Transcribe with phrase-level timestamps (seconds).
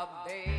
[0.00, 0.49] of.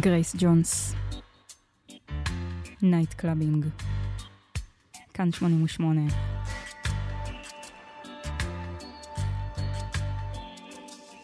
[0.00, 0.94] גרייס ג'ונס.
[2.82, 3.66] Nightclubbing.
[5.14, 6.00] כאן 88.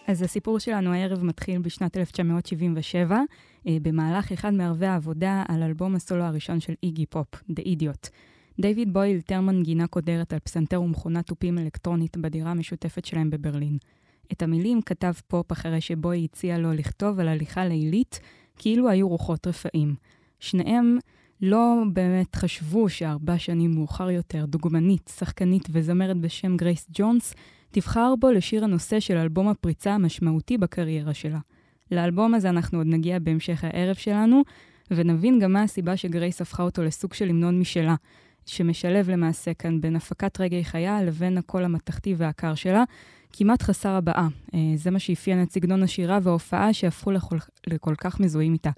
[0.07, 3.21] אז הסיפור שלנו הערב מתחיל בשנת 1977,
[3.67, 8.09] אה, במהלך אחד מערבי העבודה על אלבום הסולו הראשון של איגי פופ, The Idiot.
[8.61, 13.79] דייוויד בואי אלתר מנגינה קודרת על פסנתר ומכונת תופים אלקטרונית בדירה המשותפת שלהם בברלין.
[14.33, 18.21] את המילים כתב פופ אחרי שבואי הציע לו לכתוב על הליכה לילית
[18.59, 19.95] כאילו היו רוחות רפאים.
[20.41, 20.99] שניהם
[21.43, 27.35] לא באמת חשבו שארבע שנים מאוחר יותר, דוגמנית, שחקנית וזמרת בשם גרייס ג'ונס,
[27.71, 31.39] תבחר בו לשיר הנושא של אלבום הפריצה המשמעותי בקריירה שלה.
[31.91, 34.43] לאלבום הזה אנחנו עוד נגיע בהמשך הערב שלנו,
[34.91, 37.95] ונבין גם מה הסיבה שגרייס הפכה אותו לסוג של המנון משלה,
[38.47, 42.85] שמשלב למעשה כאן בין הפקת רגאיי חיה לבין הקול המתכתי והקר שלה,
[43.33, 44.29] כמעט חסר הבעה.
[44.55, 47.37] אה, זה מה שאפיין את סגנון השירה וההופעה שהפכו לכל,
[47.67, 48.71] לכל כך מזוהים איתה.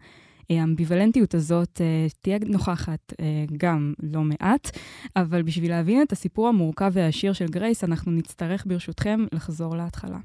[0.51, 3.13] אה, האמביוולנטיות הזאת אה, תהיה נוכחת
[3.57, 4.79] גם לא מעט,
[5.17, 10.19] אבל בשביל להבין את הסיפור המורכב והעשיר של גרייס, אנחנו נצטרך ברשותכם לחזור להתחלה.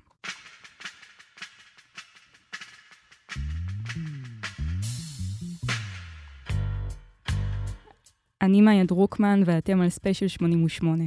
[8.42, 11.04] אני מאיה דרוקמן ואתם על ספיישל 88.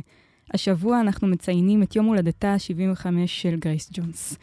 [0.54, 4.38] השבוע אנחנו מציינים את יום הולדתה ה-75 של גרייס ג'ונס.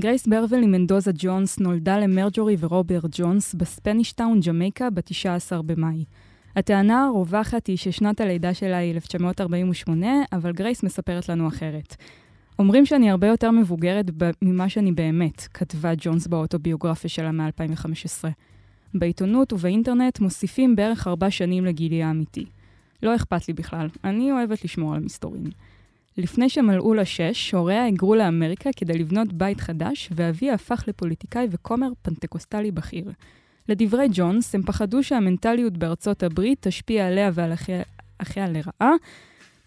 [0.00, 6.04] גרייס בברלי מנדוזה ג'ונס נולדה למרג'ורי ורוברט ג'ונס בספניש טאון, ג'מייקה, ב-19 במאי.
[6.56, 11.96] הטענה הרווחת היא ששנת הלידה שלה היא 1948, אבל גרייס מספרת לנו אחרת.
[12.58, 14.06] אומרים שאני הרבה יותר מבוגרת
[14.42, 18.28] ממה שאני באמת, כתבה ג'ונס באוטוביוגרפיה שלה מ-2015.
[18.94, 22.44] בעיתונות ובאינטרנט מוסיפים בערך ארבע שנים לגילי האמיתי.
[23.02, 25.50] לא אכפת לי בכלל, אני אוהבת לשמור על המסתורין.
[26.16, 31.88] לפני שמלאו לה שש, הוריה היגרו לאמריקה כדי לבנות בית חדש, ואביה הפך לפוליטיקאי וכומר
[32.02, 33.10] פנטקוסטלי בכיר.
[33.68, 37.52] לדברי ג'ונס, הם פחדו שהמנטליות בארצות הברית תשפיע עליה ועל
[38.18, 38.92] אחיה, לרעה,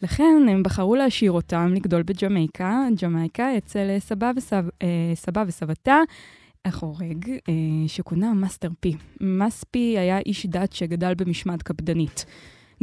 [0.01, 5.97] לכן הם בחרו להשאיר אותם לגדול בג'מייקה, ג'מייקה אצל סבא, וסב, אה, סבא וסבתה,
[6.65, 7.53] החורג, אה,
[7.88, 8.95] שכונה מאסטר פי.
[9.21, 12.25] מאס פי היה איש דת שגדל במשמעת קפדנית.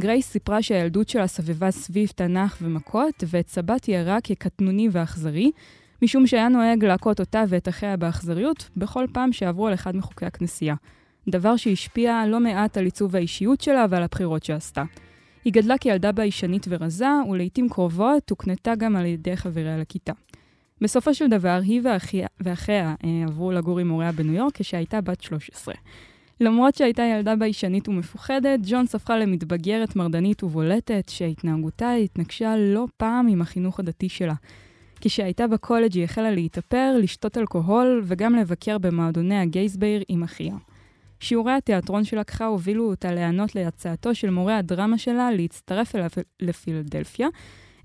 [0.00, 5.50] גרייס סיפרה שהילדות שלה סבבה סביב תנ"ך ומכות, ואת סבא תיארה כקטנוני ואכזרי,
[6.02, 10.74] משום שהיה נוהג להכות אותה ואת אחיה באכזריות בכל פעם שעברו על אחד מחוקי הכנסייה.
[11.28, 14.82] דבר שהשפיע לא מעט על עיצוב האישיות שלה ועל הבחירות שעשתה.
[15.44, 20.12] היא גדלה כילדה ביישנית ורזה, ולעיתים קרובות הוקנתה גם על ידי חבריה לכיתה.
[20.80, 25.20] בסופו של דבר, היא ואחיה, ואחיה אה, עברו לגור עם הוריה בניו יורק כשהייתה בת
[25.20, 25.74] 13.
[26.40, 33.42] למרות שהייתה ילדה ביישנית ומפוחדת, ג'ונס הפכה למתבגרת מרדנית ובולטת, שהתנהגותה התנגשה לא פעם עם
[33.42, 34.34] החינוך הדתי שלה.
[35.00, 40.54] כשהייתה בקולג' היא החלה להתאפר, לשתות אלכוהול וגם לבקר במועדוני הגייסביר עם אחיה.
[41.20, 46.10] שיעורי התיאטרון שלקחה הובילו אותה להיענות להצעתו של מורה הדרמה שלה להצטרף אליו
[46.42, 47.28] לפילדלפיה,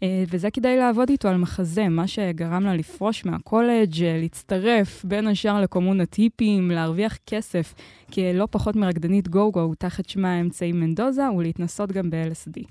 [0.04, 5.62] וזה כדי לעבוד איתו על מחזה, מה שגרם לה לפרוש מהקולג', אה, להצטרף בין השאר
[5.62, 7.74] לקומונת היפים, להרוויח כסף
[8.14, 12.64] כלא פחות מרקדנית גו-גו תחת שמה האמצעי מנדוזה, ולהתנסות גם ב-LSD.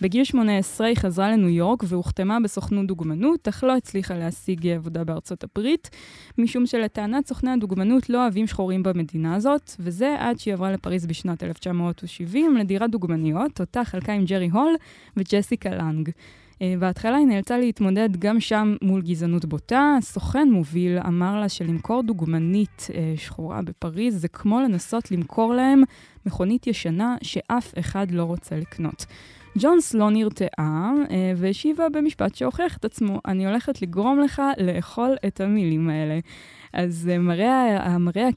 [0.00, 5.44] בגיל 18 היא חזרה לניו יורק והוחתמה בסוכנות דוגמנות, אך לא הצליחה להשיג עבודה בארצות
[5.44, 5.90] הברית,
[6.38, 11.42] משום שלטענת סוכני הדוגמנות לא אוהבים שחורים במדינה הזאת, וזה עד שהיא עברה לפריז בשנת
[11.42, 14.74] 1970 לדירת דוגמניות, אותה חלקה עם ג'רי הול
[15.16, 16.10] וג'סיקה לנג.
[16.62, 19.96] אה, בהתחלה היא נאלצה להתמודד גם שם מול גזענות בוטה.
[20.00, 25.82] סוכן מוביל אמר לה שלמכור דוגמנית אה, שחורה בפריז זה כמו לנסות למכור להם
[26.26, 29.06] מכונית ישנה שאף אחד לא רוצה לקנות.
[29.58, 35.40] ג'ונס לא נרתעה אה, והשיבה במשפט שהוכיח את עצמו, אני הולכת לגרום לך לאכול את
[35.40, 36.18] המילים האלה.
[36.72, 38.28] אז אה, מראה, המראה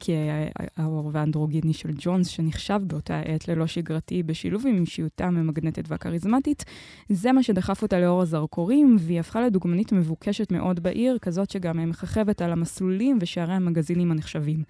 [0.77, 6.65] האור והאנדרוגיני של ג'ונס, שנחשב באותה עת ללא שגרתי, בשילוב עם אישיותה הממגנטת והכריזמטית,
[7.09, 12.41] זה מה שדחף אותה לאור הזרקורים, והיא הפכה לדוגמנית מבוקשת מאוד בעיר, כזאת שגם מככבת
[12.41, 14.63] על המסלולים ושערי המגזינים הנחשבים.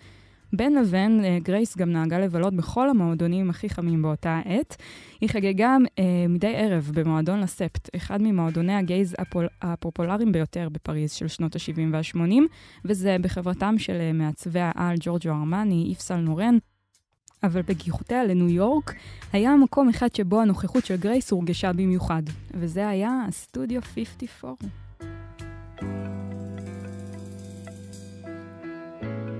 [0.53, 4.75] בין לבין, אה, גרייס גם נהגה לבלות בכל המועדונים הכי חמים באותה עת.
[5.21, 11.11] היא חגגה אה, מדי ערב במועדון לה ספט, אחד ממועדוני הגייז הפול, הפופולריים ביותר בפריז
[11.11, 12.41] של שנות ה-70 וה-80,
[12.85, 16.57] וזה בחברתם של אה, מעצבי העל ג'ורג'ו ארמני, איב סן לורן.
[17.43, 18.93] אבל בגיחותיה לניו יורק,
[19.33, 22.23] היה מקום אחד שבו הנוכחות של גרייס הורגשה במיוחד,
[22.53, 24.86] וזה היה הסטודיו 54.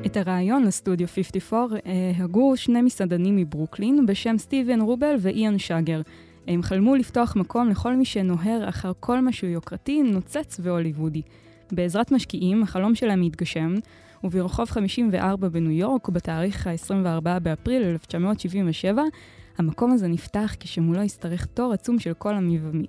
[0.08, 6.02] את הרעיון לסטודיו 54 אה, הגו שני מסעדנים מברוקלין בשם סטיבן רובל ואיאן שגר.
[6.48, 11.22] הם חלמו לפתוח מקום לכל מי שנוהר אחר כל משהו יוקרתי, נוצץ והוליוודי.
[11.72, 13.76] בעזרת משקיעים, החלום שלהם התגשם,
[14.24, 19.04] וברחוב 54 בניו יורק, בתאריך ה-24 באפריל 1977,
[19.58, 22.86] המקום הזה נפתח כשמולו השתרך תור עצום של כל המבעמים.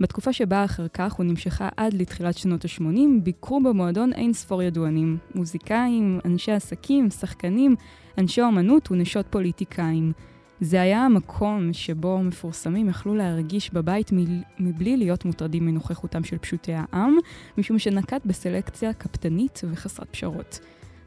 [0.00, 5.18] בתקופה שבאה אחר כך ונמשכה עד לתחילת שנות ה-80, ביקרו במועדון אין ספור ידוענים.
[5.34, 7.76] מוזיקאים, אנשי עסקים, שחקנים,
[8.18, 10.12] אנשי אומנות ונשות פוליטיקאים.
[10.60, 14.10] זה היה המקום שבו מפורסמים יכלו להרגיש בבית
[14.58, 17.16] מבלי להיות מוטרדים מנוכחותם של פשוטי העם,
[17.58, 20.60] משום שנקט בסלקציה קפדנית וחסרת פשרות.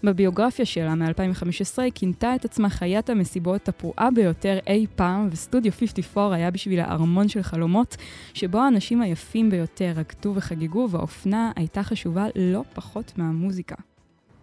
[0.03, 6.35] בביוגרפיה שלה מ-2015 היא כינתה את עצמה חיית המסיבות הפרועה ביותר אי פעם, וסטודיו 54
[6.35, 7.97] היה בשבילה ארמון של חלומות,
[8.33, 13.75] שבו האנשים היפים ביותר רקדו וחגגו, והאופנה הייתה חשובה לא פחות מהמוזיקה.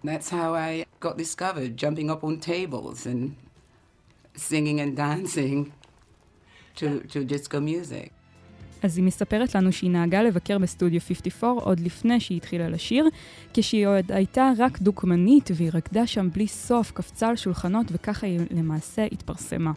[0.05, 3.35] That's how I got discovered, jumping up on tables and
[4.35, 5.73] singing and dancing
[6.77, 8.20] to, to disco music.
[8.83, 13.09] אז היא מספרת לנו שהיא נהגה לבקר בסטודיו 54 עוד לפני שהיא התחילה לשיר,
[13.55, 18.41] כשהיא עוד הייתה רק דוקמנית והיא רקדה שם בלי סוף, קפצה על שולחנות וככה היא
[18.51, 19.73] למעשה התפרסמה.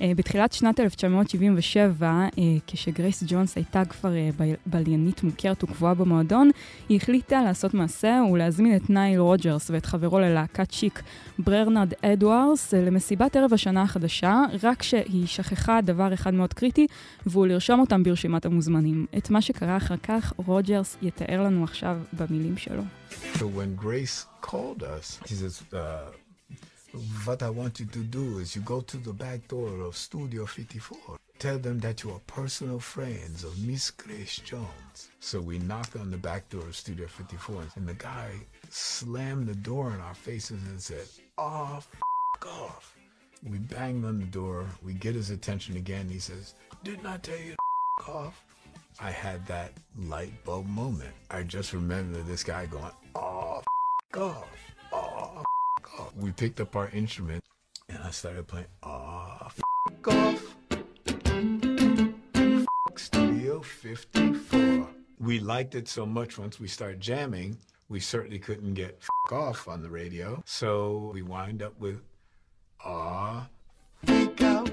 [0.00, 2.28] אה, בתחילת שנת 1977, אה,
[2.66, 4.30] כשגרייס ג'ונס הייתה כבר אה,
[4.66, 6.50] בליינית מוכרת וקבועה במועדון,
[6.88, 11.02] היא החליטה לעשות מעשה ולהזמין את נייל רוג'רס ואת חברו ללהקת שיק,
[11.38, 16.86] ברנרד אדוארדס, למסיבת ערב השנה החדשה, רק שהיא שכחה דבר אחד מאוד קריטי,
[17.26, 19.06] והוא לרשום אותם ברשימת המוזמנים.
[19.18, 22.82] את מה שקרה אחר כך, רוג'רס יתאר לנו עכשיו במילים שלו.
[23.34, 26.19] So when Grace called us, he says, uh...
[27.24, 30.44] What I want you to do is you go to the back door of Studio
[30.44, 31.18] 54.
[31.38, 35.08] Tell them that you are personal friends of Miss Grace Jones.
[35.20, 38.32] So we knocked on the back door of Studio 54 and the guy
[38.70, 41.06] slammed the door in our faces and said,
[41.38, 41.88] oh, f
[42.44, 42.96] off.
[43.48, 44.66] We banged on the door.
[44.82, 46.08] We get his attention again.
[46.08, 47.56] He says, didn't I tell you to
[48.00, 48.44] f off?
[49.00, 51.14] I had that light bulb moment.
[51.30, 53.62] I just remember this guy going, oh,
[54.12, 54.59] f off.
[56.20, 57.42] Oh, we picked up our instrument
[57.88, 58.66] and I started playing.
[58.82, 59.60] Ah, f-
[60.06, 60.56] off.
[62.34, 64.88] F- Studio 54.
[65.18, 67.56] We liked it so much once we started jamming,
[67.88, 70.42] we certainly couldn't get f- off on the radio.
[70.46, 72.00] So we wind up with
[72.84, 73.48] Ah,
[74.04, 74.70] freak out.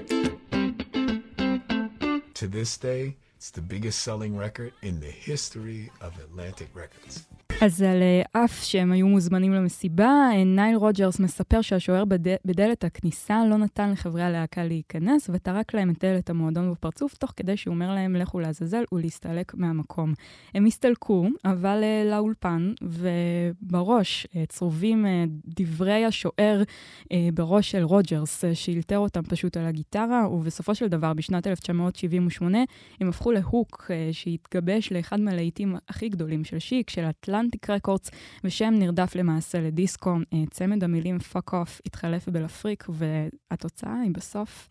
[2.34, 7.26] To this day, it's the biggest selling record in the history of Atlantic Records.
[7.60, 12.34] אז על אה, אף שהם היו מוזמנים למסיבה, אה, נייל רוג'רס מספר שהשוער בד...
[12.44, 17.56] בדלת הכניסה לא נתן לחברי הלהקה להיכנס וטרק להם את דלת המועדון בפרצוף, תוך כדי
[17.56, 20.14] שהוא אומר להם לכו לעזאזל ולהסתלק מהמקום.
[20.54, 25.08] הם הסתלקו, אבל אה, לאולפן, ובראש אה, צרובים אה,
[25.44, 31.12] דברי השוער uh, בראש של רוג'רס, אה, שאילתר אותם פשוט על הגיטרה, ובסופו של דבר,
[31.12, 32.58] בשנת 1978,
[33.00, 37.47] הם הפכו ל hook אה, שהתגבש לאחד מהלהיטים הכי גדולים של שיק, של אטלנט.
[37.48, 38.10] אטלנטיק רקורדס,
[38.44, 40.16] ושם נרדף למעשה לדיסקו.
[40.32, 44.70] אה, צמד המילים fuck off התחלף ב Le Freak, והתוצאה היא בסוף...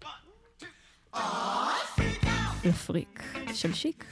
[2.66, 4.06] לפריק של שיק.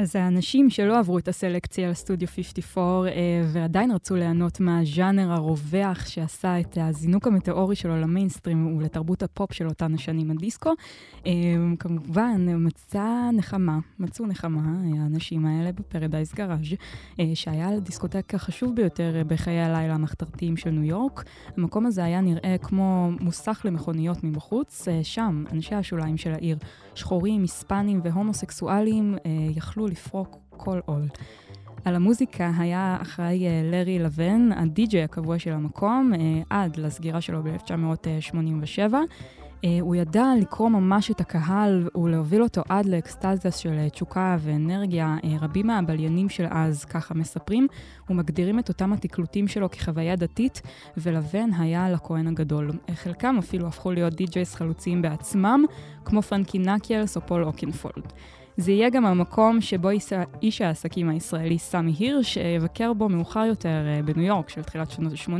[0.00, 3.12] אז האנשים שלא עברו את הסלקציה לסטודיו 54 אה,
[3.52, 9.94] ועדיין רצו ליהנות מהז'אנר הרווח שעשה את הזינוק המטאורי שלו למיינסטרים ולתרבות הפופ של אותן
[9.94, 10.70] השנים, הדיסקו,
[11.26, 11.32] אה,
[11.78, 16.74] כמובן מצא נחמה, מצאו נחמה, אה, האנשים האלה בפרדייז גראז',
[17.20, 21.24] אה, שהיה הדיסקוטק החשוב ביותר אה, בחיי הלילה המחתרתיים של ניו יורק.
[21.56, 26.58] המקום הזה היה נראה כמו מוסך למכוניות מבחוץ, אה, שם אנשי השוליים של העיר,
[27.00, 31.08] שחורים, היספנים והומוסקסואלים, אה, יכלו לפרוק כל עול.
[31.84, 37.42] על המוזיקה היה אחראי אה, לארי לבן, הדי-ג'יי הקבוע של המקום, אה, עד לסגירה שלו
[37.42, 38.94] ב-1987.
[39.80, 45.16] הוא ידע לקרוא ממש את הקהל ולהוביל אותו עד לאקסטזיה של אה, תשוקה ואנרגיה.
[45.24, 47.66] אה, רבים מהבליינים של אז ככה מספרים
[48.10, 50.62] ומגדירים את אותם התקלוטים שלו כחוויה דתית,
[50.96, 52.70] ולבן היה לכהן הגדול.
[52.88, 55.64] אה, חלקם אפילו הפכו להיות די-ג'ייס חלוציים בעצמם,
[56.04, 58.12] כמו פרנקי נאקלס או פול אוקנפולד.
[58.56, 59.88] זה יהיה גם המקום שבו
[60.42, 65.12] איש העסקים הישראלי סמי הירש יבקר בו מאוחר יותר אה, בניו יורק של תחילת שנות
[65.12, 65.32] ה-80.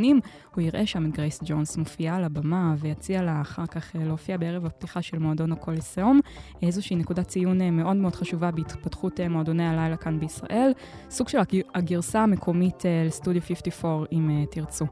[0.54, 4.36] הוא יראה שם את גרייס ג'ונס מופיעה על הבמה ויציע לה אחר כך אה, להופיע
[4.36, 6.20] בערב הפתיחה של מועדון הקוליסאום,
[6.62, 10.72] איזושהי נקודת ציון אה, מאוד מאוד חשובה בהתפתחות מועדוני הלילה כאן בישראל,
[11.10, 11.38] סוג של
[11.74, 14.86] הגרסה המקומית לסטודיו 54 אם תרצו.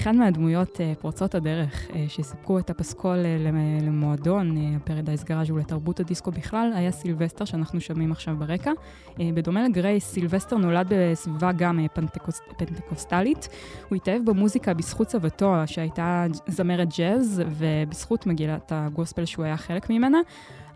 [0.00, 3.52] אחד מהדמויות uh, פורצות הדרך אה, שסיפקו את הפסקול אה,
[3.86, 8.70] למועדון הפרדייז אה, גראז' ולתרבות הדיסקו בכלל, היה סילבסטר שאנחנו שומעים עכשיו ברקע.
[9.18, 13.48] בדומה לגרייס, סילבסטר נולד בסביבה גם פנטקוס, פנטקוסטלית.
[13.88, 20.18] הוא התאהב במוזיקה בזכות סבתו, שהייתה זמרת ג'אז, ובזכות מקהלת הגוספל שהוא היה חלק ממנה.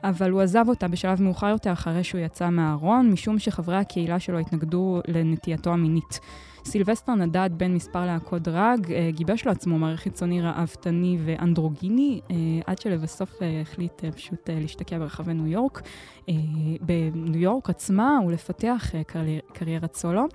[0.05, 4.39] אבל הוא עזב אותה בשלב מאוחר יותר אחרי שהוא יצא מהארון, משום שחברי הקהילה שלו
[4.39, 6.21] התנגדו לנטייתו המינית.
[6.69, 12.79] סילבסטר נדד בין מספר להקות דראג, אה, גיבש לעצמו מראה חיצוני ראוותני ואנדרוגיני, אה, עד
[12.79, 15.83] שלבסוף אה, החליט פשוט להשתקע ברחבי ניו יורק.
[16.81, 18.93] בניו יורק עצמה ולפתח
[19.53, 20.27] קריירת סולו.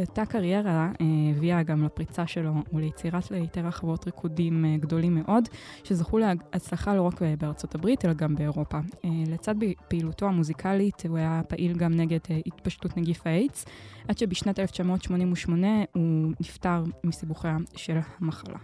[0.00, 0.90] אותה קריירה
[1.36, 5.48] הביאה גם לפריצה שלו וליצירת ליתר רחבות ריקודים גדולים מאוד,
[5.84, 8.78] שזכו להצלחה לא רק בארצות הברית, אלא גם באירופה.
[9.26, 9.54] לצד
[9.88, 13.64] פעילותו המוזיקלית, הוא היה פעיל גם נגד התפשטות נגיף האיידס.
[14.08, 18.58] עד שבשנת 1988 הוא נפטר מסיבוכיה של המחלה.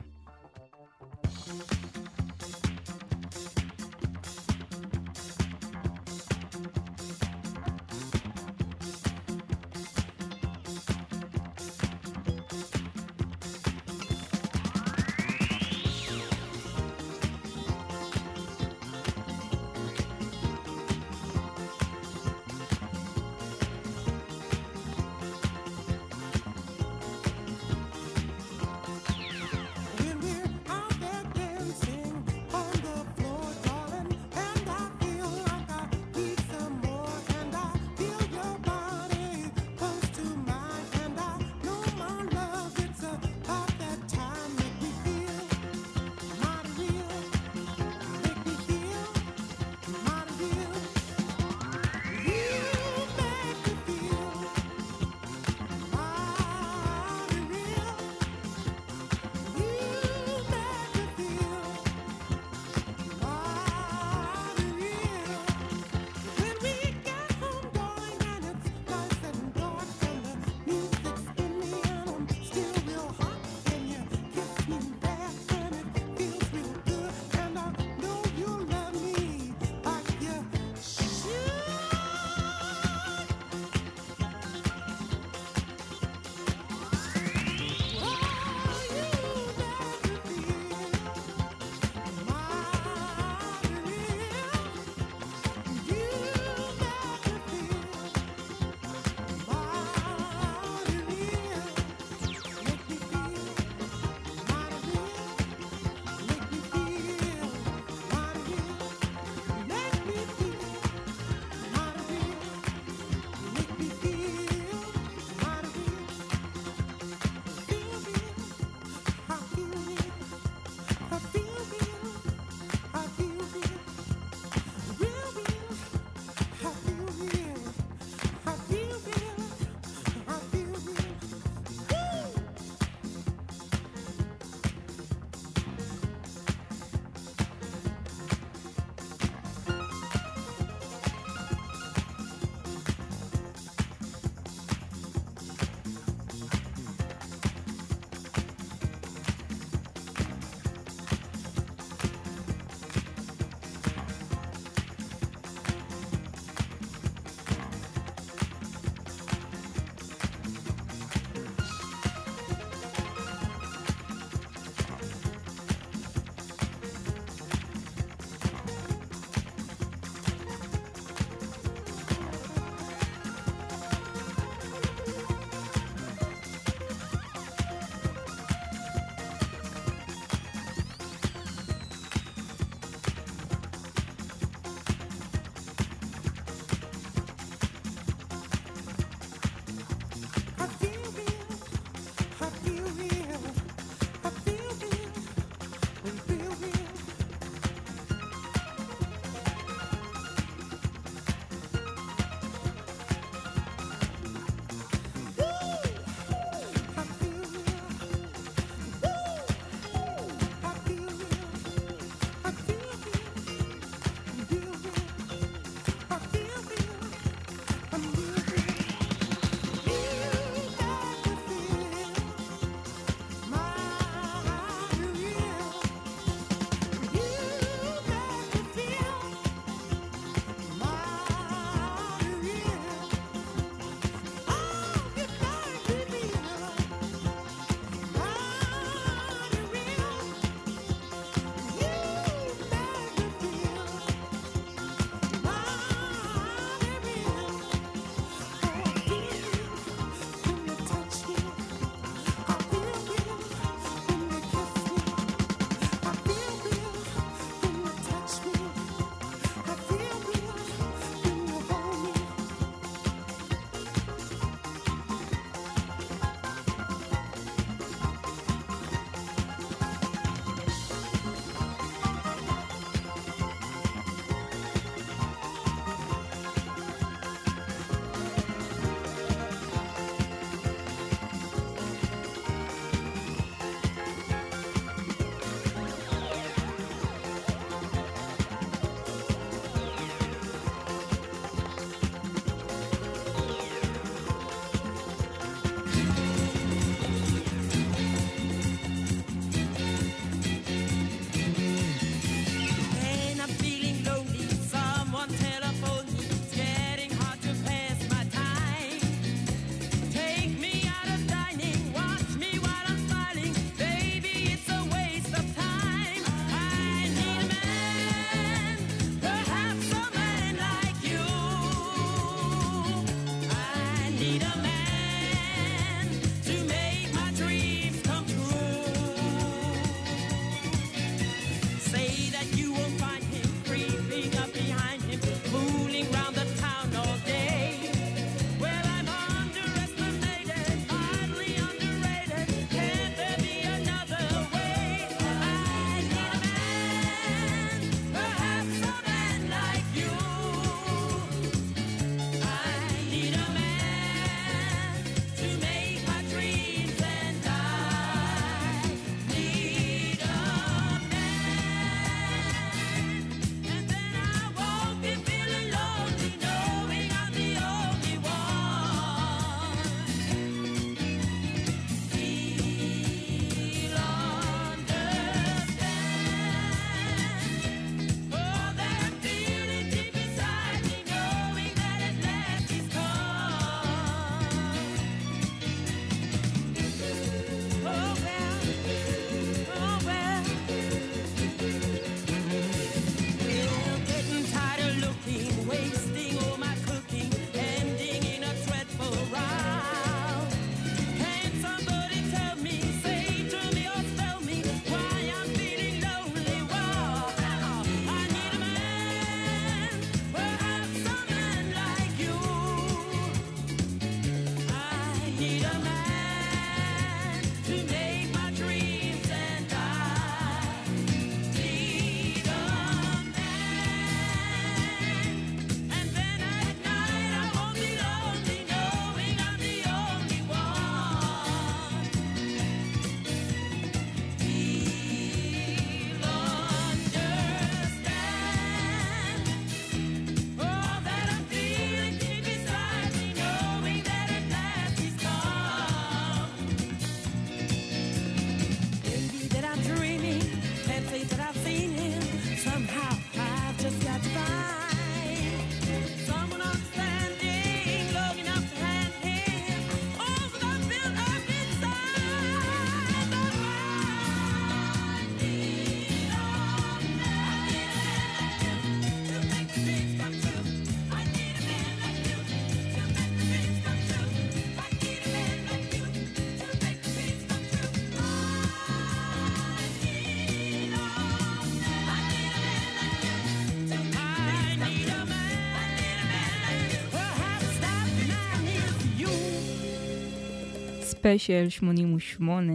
[491.23, 492.73] ספיישל 88,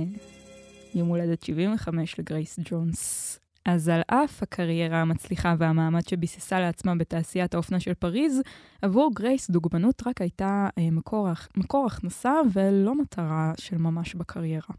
[0.95, 3.39] יום הולדת 75 לגרייס ג'ונס.
[3.65, 8.41] אז על אף הקריירה המצליחה והמעמד שביססה לעצמה בתעשיית האופנה של פריז,
[8.81, 14.75] עבור גרייס דוגמנות רק הייתה אה, מקור, מקור הכנסה ולא מטרה של ממש בקריירה.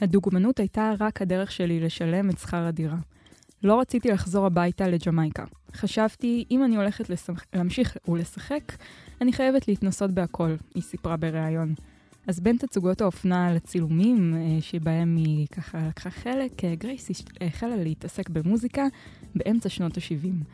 [0.00, 2.98] הדוגמנות הייתה רק הדרך שלי לשלם את שכר הדירה.
[3.62, 5.44] לא רציתי לחזור הביתה לג'מייקה.
[5.76, 7.44] חשבתי, אם אני הולכת לשח...
[7.54, 8.72] להמשיך ולשחק,
[9.20, 11.74] אני חייבת להתנסות בהכל, היא סיפרה בריאיון.
[12.26, 17.10] אז בין תצוגות האופנה לצילומים אה, שבהם היא ככה לקחה חלק, אה, גרייס
[17.40, 18.86] החלה להתעסק במוזיקה
[19.34, 20.44] באמצע שנות ה-70.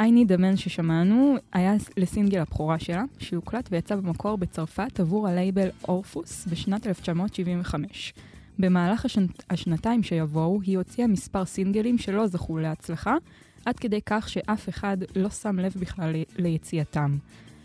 [0.00, 5.68] I Need a Man ששמענו היה לסינגל הבכורה שלה, שהוקלט ויצא במקור בצרפת עבור הלייבל
[5.88, 8.14] אורפוס בשנת 1975.
[8.58, 9.26] במהלך השנ...
[9.50, 13.14] השנתיים שיבואו, היא הוציאה מספר סינגלים שלא זכו להצלחה,
[13.64, 17.16] עד כדי כך שאף אחד לא שם לב בכלל ליציאתם.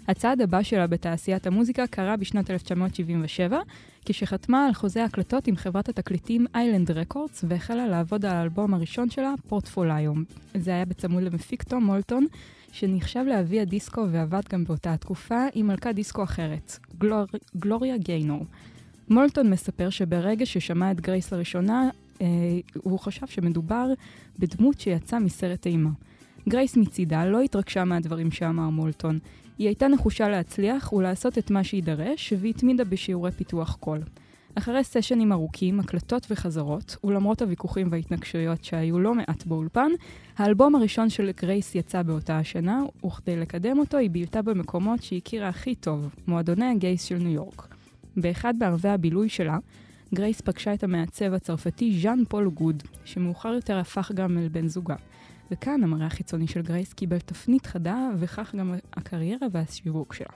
[0.07, 3.59] הצעד הבא שלה בתעשיית המוזיקה קרה בשנת 1977,
[4.05, 9.33] כשחתמה על חוזה הקלטות עם חברת התקליטים איילנד רקורדס, והחלה לעבוד על האלבום הראשון שלה,
[9.47, 10.23] פורטפוליום.
[10.57, 12.25] זה היה בצמוד למפיק תום מולטון,
[12.71, 17.25] שנחשב לאבי הדיסקו ועבד גם באותה התקופה עם מלכת דיסקו אחרת, גלור...
[17.57, 18.45] גלוריה גיינור.
[19.09, 21.89] מולטון מספר שברגע ששמע את גרייס לראשונה,
[22.75, 23.87] הוא חשב שמדובר
[24.39, 25.89] בדמות שיצאה מסרט אימה.
[26.49, 29.19] גרייס מצידה לא התרגשה מהדברים שאמר מולטון.
[29.57, 33.99] היא הייתה נחושה להצליח ולעשות את מה שיידרש, והתמידה בשיעורי פיתוח קול.
[34.55, 39.91] אחרי סשנים ארוכים, הקלטות וחזרות, ולמרות הוויכוחים וההתנגשויות שהיו לא מעט באולפן,
[40.37, 45.75] האלבום הראשון של גרייס יצא באותה השנה, וכדי לקדם אותו היא בילתה במקומות שהכירה הכי
[45.75, 47.75] טוב, מועדוני הגייז של ניו יורק.
[48.17, 49.57] באחד בערבי הבילוי שלה,
[50.13, 54.95] גרייס פגשה את המעצב הצרפתי ז'אן פול גוד, שמאוחר יותר הפך גם לבן זוגה.
[55.51, 60.27] וכאן המראה החיצוני של גרייס קיבל תפנית חדה, וכך גם הקריירה והשיווק שלה.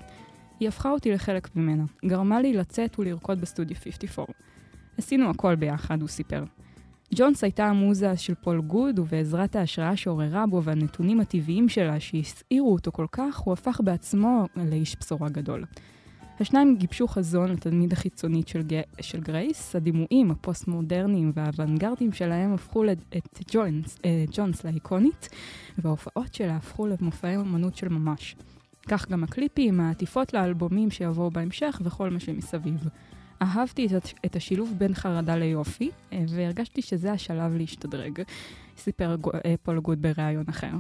[0.60, 4.34] היא הפכה אותי לחלק ממנה, גרמה לי לצאת ולרקוד בסטודיו 54.
[4.98, 6.44] עשינו הכל ביחד, הוא סיפר.
[7.16, 12.92] ג'ונס הייתה המוזה של פול גוד, ובעזרת ההשראה שעוררה בו והנתונים הטבעיים שלה שהסעירו אותו
[12.92, 15.66] כל כך, הוא הפך בעצמו לאיש בשורה גדול.
[16.40, 18.82] השניים גיבשו חזון לתדמית החיצונית של, ג...
[19.02, 22.84] של גרייס, הדימויים הפוסט-מודרניים והאוונגרדיים שלהם הפכו
[23.18, 25.30] את ג'ונס, אה, ג'ונס לאיקונית,
[25.78, 28.36] וההופעות שלה הפכו למופעי אמנות של ממש.
[28.88, 32.88] כך גם הקליפים, העטיפות לאלבומים שיבואו בהמשך וכל מה שמסביב.
[33.42, 38.22] אהבתי את, את השילוב בין חרדה ליופי, אה, והרגשתי שזה השלב להשתדרג,
[38.78, 40.74] סיפר אה, פול גוד בריאיון אחר.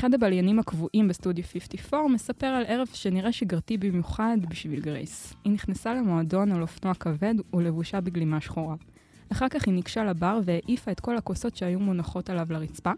[0.00, 5.34] אחד הבליינים הקבועים בסטודיו 54 מספר על ערב שנראה שגרתי במיוחד בשביל גרייס.
[5.44, 8.74] היא נכנסה למועדון על אופנוע כבד ולבושה בגלימה שחורה.
[9.32, 12.90] אחר כך היא ניגשה לבר והעיפה את כל הכוסות שהיו מונחות עליו לרצפה,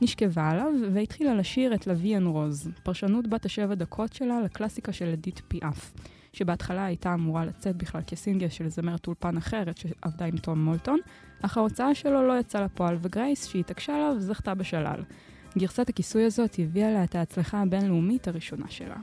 [0.00, 5.42] נשכבה עליו והתחילה לשיר את לוויאן רוז, פרשנות בת השבע דקות שלה לקלאסיקה של אדית
[5.48, 5.92] פיאף,
[6.32, 10.98] שבהתחלה הייתה אמורה לצאת בכלל כסינגל של זמרת אולפן אחרת שעבדה עם תום מולטון,
[11.42, 15.02] אך ההוצאה שלו לא יצאה לפועל וגרייס, שהתעקשה עליו, זכתה בשלל.
[15.58, 18.96] גרסת הכיסוי הזאת הביאה לה את ההצלחה הבינלאומית הראשונה שלה.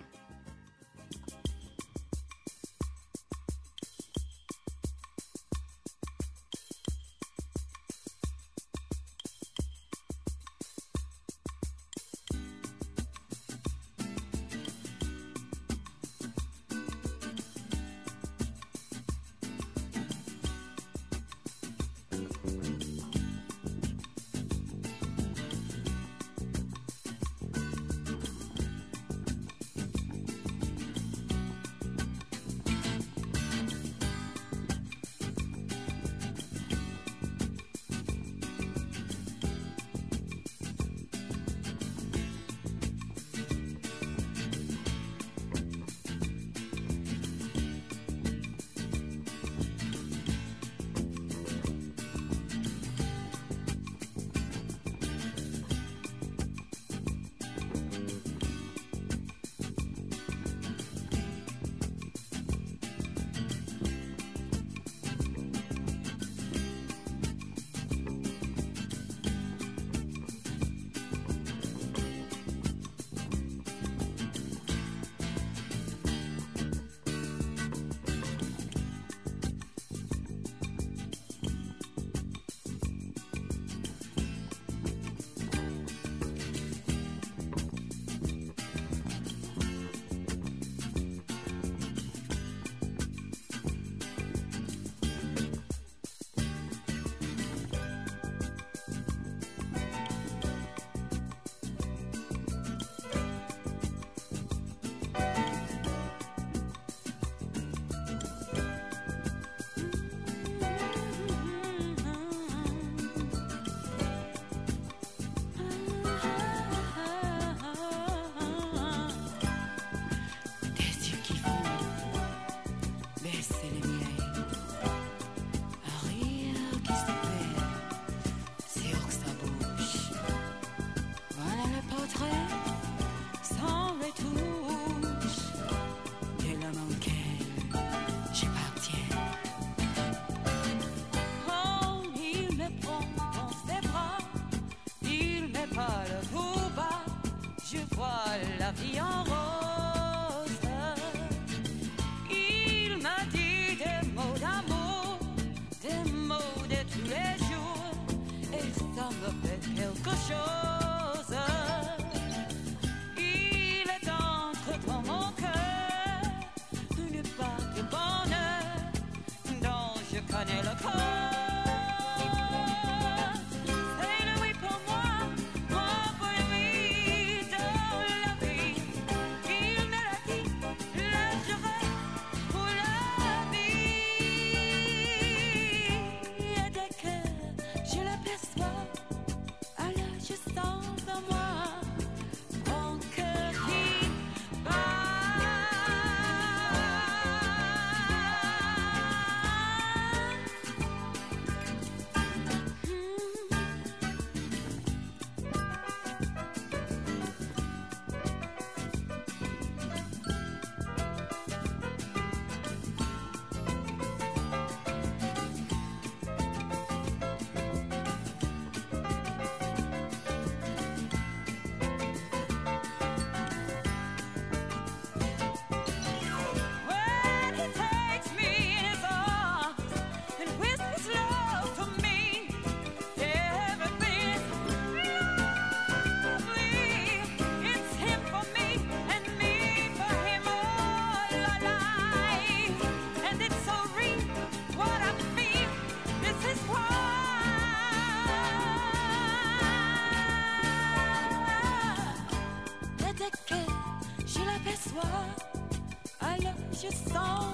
[256.84, 257.53] your so.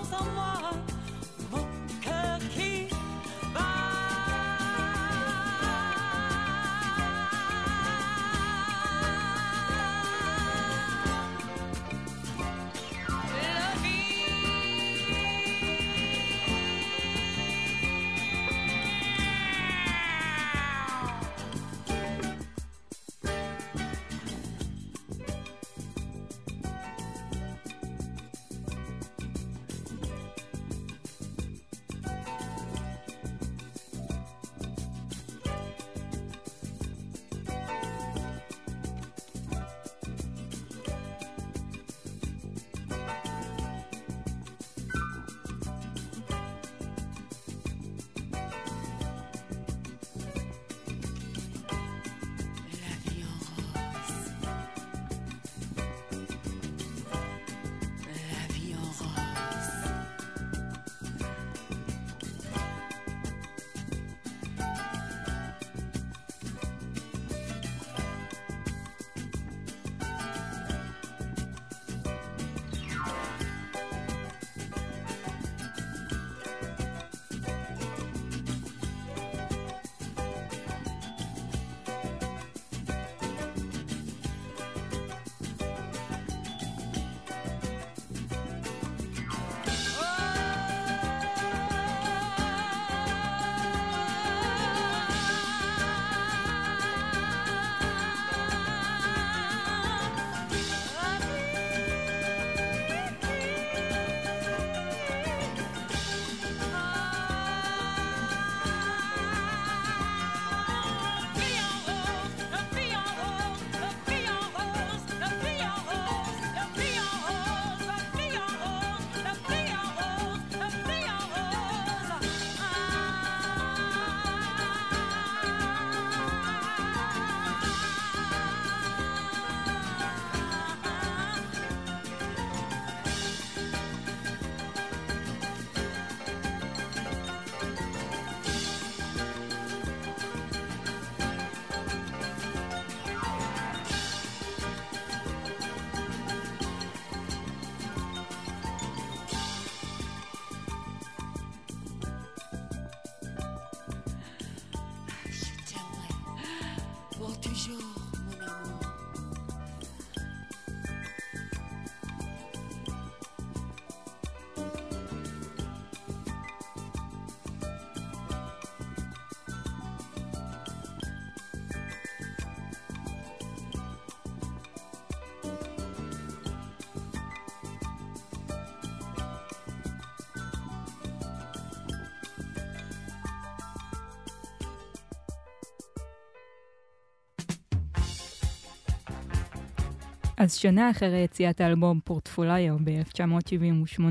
[190.40, 194.02] אז שנה אחרי יציאת האלבום פורטפוליו ב-1978,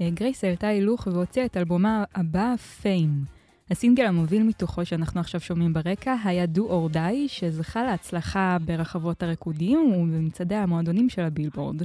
[0.00, 3.24] אה, גרייס העלתה הילוך והוציאה את אלבומה הבא, פיים.
[3.70, 9.92] הסינגל המוביל מתוכו שאנחנו עכשיו שומעים ברקע היה Do or Die, שזכה להצלחה ברחבות הריקודים
[9.92, 11.82] ובמצעדי המועדונים של הבילבורד.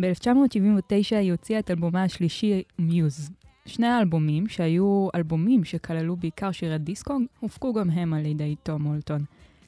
[0.00, 3.30] ב-1979 היא הוציאה את אלבומה השלישי, מיוז.
[3.66, 9.24] שני האלבומים, שהיו אלבומים שכללו בעיקר שירי דיסקו, הופקו גם הם על ידי תום הולטון.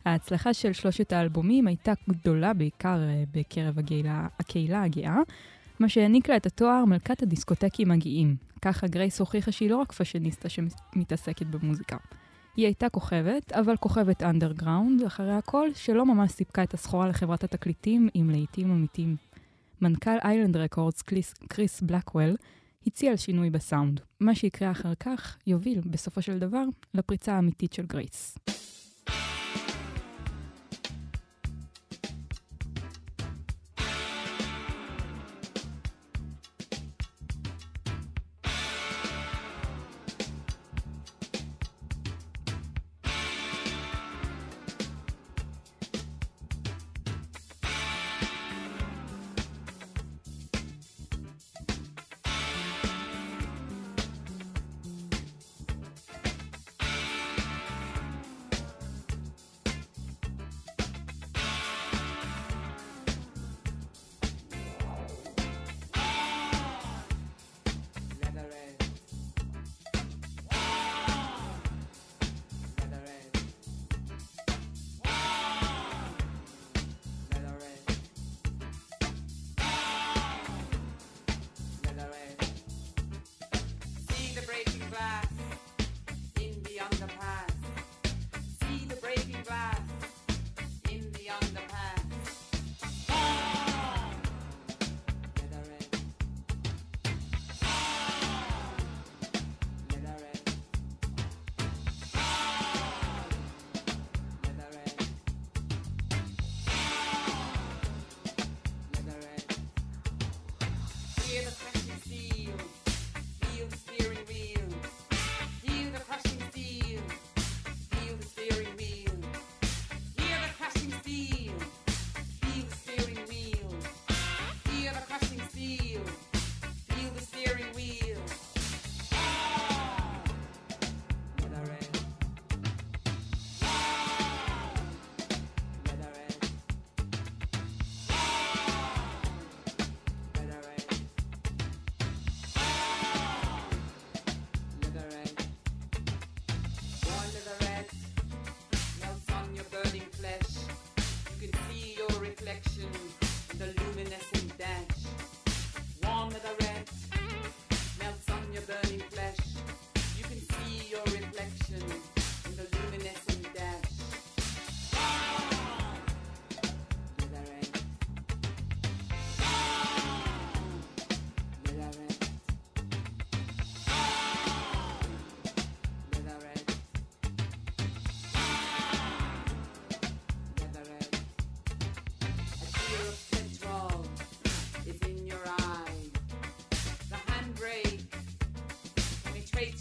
[0.08, 5.18] ההצלחה של שלושת האלבומים הייתה גדולה בעיקר אה, בקרב הקהילה, הקהילה הגאה,
[5.80, 8.36] מה שהעניק לה את התואר מלכת הדיסקוטקים הגאים.
[8.62, 11.96] ככה גרייס הוכיחה שהיא לא רק פאשיניסטה שמתעסקת במוזיקה.
[12.56, 18.08] היא הייתה כוכבת, אבל כוכבת אנדרגראונד, אחרי הכל, שלא ממש סיפקה את הסחורה לחברת התקליטים
[18.14, 19.16] עם להיטים אמיתיים.
[19.82, 21.02] מנכ"ל איילנד רקורדס,
[21.48, 22.36] קריס בלקוול,
[22.86, 24.00] הציע על שינוי בסאונד.
[24.20, 28.38] מה שיקרה אחר כך יוביל, בסופו של דבר, לפריצה האמיתית של גרייס.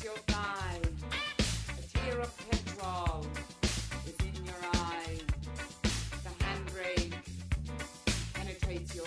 [0.03, 0.79] Your thigh.
[1.79, 3.25] A tear of petrol
[4.05, 5.19] is in your eye.
[6.23, 7.13] The handbrake
[8.33, 9.05] penetrates your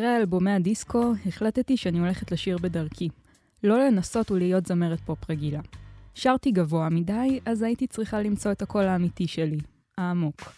[0.00, 3.08] אחרי אלבומי הדיסקו, החלטתי שאני הולכת לשיר בדרכי.
[3.64, 5.60] לא לנסות ולהיות זמרת פופ רגילה.
[6.14, 9.58] שרתי גבוה מדי, אז הייתי צריכה למצוא את הקול האמיתי שלי,
[9.98, 10.52] העמוק.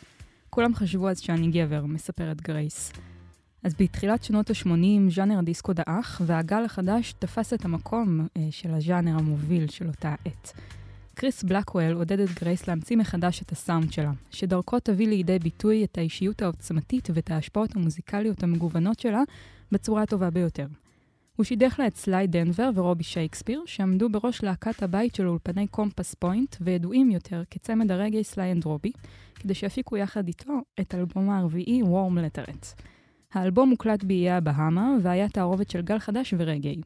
[0.51, 2.93] כולם חשבו אז שאני גבר, מספרת גרייס.
[3.63, 9.19] אז בתחילת שנות ה-80, ז'אנר הדיסקו דעך, והגל החדש תפס את המקום אה, של הז'אנר
[9.19, 10.53] המוביל של אותה עת.
[11.23, 15.99] קריס בלקוול עודד את גרייס להמציא מחדש את הסאונד שלה, שדרכו תביא לידי ביטוי את
[15.99, 19.23] האישיות העוצמתית ואת ההשפעות המוזיקליות המגוונות שלה
[19.73, 20.67] בצורה הטובה ביותר.
[21.37, 26.15] הוא שידך לה את סליי דנבר ורובי שייקספיר, שעמדו בראש להקת הבית של אולפני קומפס
[26.15, 28.93] פוינט, וידועים יותר כצמד הרגאיי סליי אנד רובי,
[29.35, 32.67] כדי שיפיקו יחד איתו את אלבומה הרביעי, Warm Leatherette.
[33.33, 36.81] האלבום הוקלט באיי הבהאמה, והיה תערובת של גל חדש ורגאיי,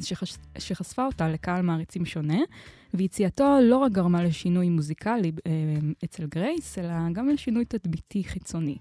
[0.00, 0.36] שחש...
[0.58, 2.38] שחשפה אותה לקהל מעריצים שונה,
[2.94, 5.52] ויציאתו לא רק גרמה לשינוי מוזיקלי אה,
[6.04, 8.76] אצל גרייס, אלא גם לשינוי תדמיתי חיצוני.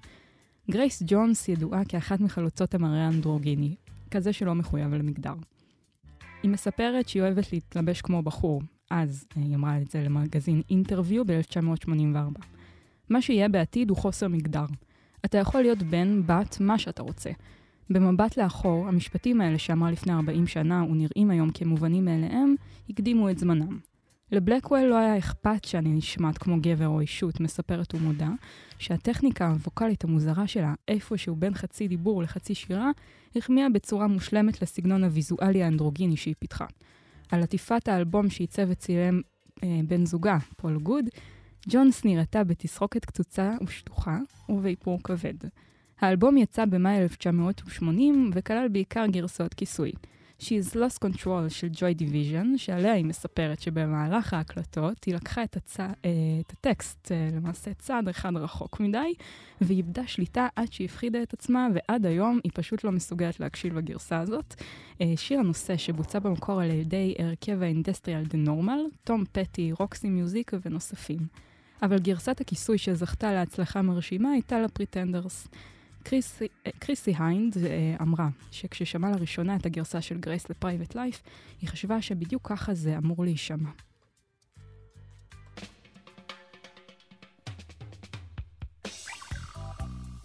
[0.72, 3.76] גרייס ג'ונס ידועה כאחת מחלוצות המראה האנדרוגיני,
[4.12, 5.34] כזה שלא מחויב למגדר.
[6.44, 11.26] היא מספרת שהיא אוהבת להתלבש כמו בחור, אז אה, היא אמרה את זה למגזין אינטרוויו
[11.26, 12.40] ב-1984.
[13.10, 14.66] מה שיהיה בעתיד הוא חוסר מגדר.
[15.26, 17.30] אתה יכול להיות בן, בת, מה שאתה רוצה.
[17.90, 22.56] במבט לאחור, המשפטים האלה שאמרה לפני 40 שנה ונראים היום כמובנים מאליהם,
[22.90, 23.80] הקדימו את זמנם.
[24.32, 28.30] לבלקוול לא היה אכפת שאני נשמעת כמו גבר או אישות, מספרת ומודה,
[28.80, 32.92] שהטכניקה הווקאלית המוזרה שלה, איפשהו בין חצי דיבור לחצי שירה,
[33.36, 36.66] החמיאה בצורה מושלמת לסגנון הוויזואלי האנדרוגיני שהיא פיתחה.
[37.32, 39.22] על עטיפת האלבום שעיצב וצילם
[39.64, 41.06] אה, בן זוגה, פול גוד,
[41.70, 44.18] ג'ונס נראתה בתסרוקת קצוצה ושטוחה
[44.50, 45.34] ובאיפור כבד.
[46.02, 49.92] האלבום יצא במאי 1980 וכלל בעיקר גרסאות כיסוי.
[50.42, 55.80] She's Lost Control של Joy Division, שעליה היא מספרת שבמהלך ההקלטות היא לקחה את, הצ...
[55.80, 55.86] אה,
[56.40, 59.14] את הטקסט אה, למעשה צעד אחד רחוק מדי,
[59.62, 64.56] ואיבדה שליטה עד שהפחידה את עצמה, ועד היום היא פשוט לא מסוגלת להקשיב לגרסה הזאת.
[65.02, 70.52] אה, שיר הנושא שבוצע במקור על ידי הרכב האינדסטריאל דה נורמל, תום פטי, רוקסי מיוזיק
[70.66, 71.20] ונוספים.
[71.82, 75.48] אבל גרסת הכיסוי שזכתה להצלחה מרשימה הייתה לפריטנדרס.
[76.06, 81.22] אה, קריסי היינד אה, אמרה שכששמעה לראשונה את הגרסה של גרייס ל Private Life,
[81.62, 83.70] היא חשבה שבדיוק ככה זה אמור להישמע.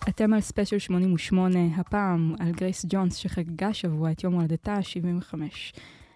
[0.08, 5.34] אתם על ספיישל 88, הפעם על גרייס ג'ונס שחגגה שבוע את יום הולדתה ה-75.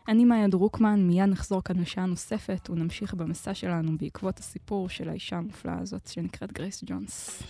[0.09, 5.37] אני מאיה דרוקמן, מיד נחזור כאן לשעה נוספת ונמשיך במסע שלנו בעקבות הסיפור של האישה
[5.37, 7.43] המופלאה הזאת שנקראת גרייס ג'ונס.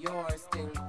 [0.00, 0.79] yours than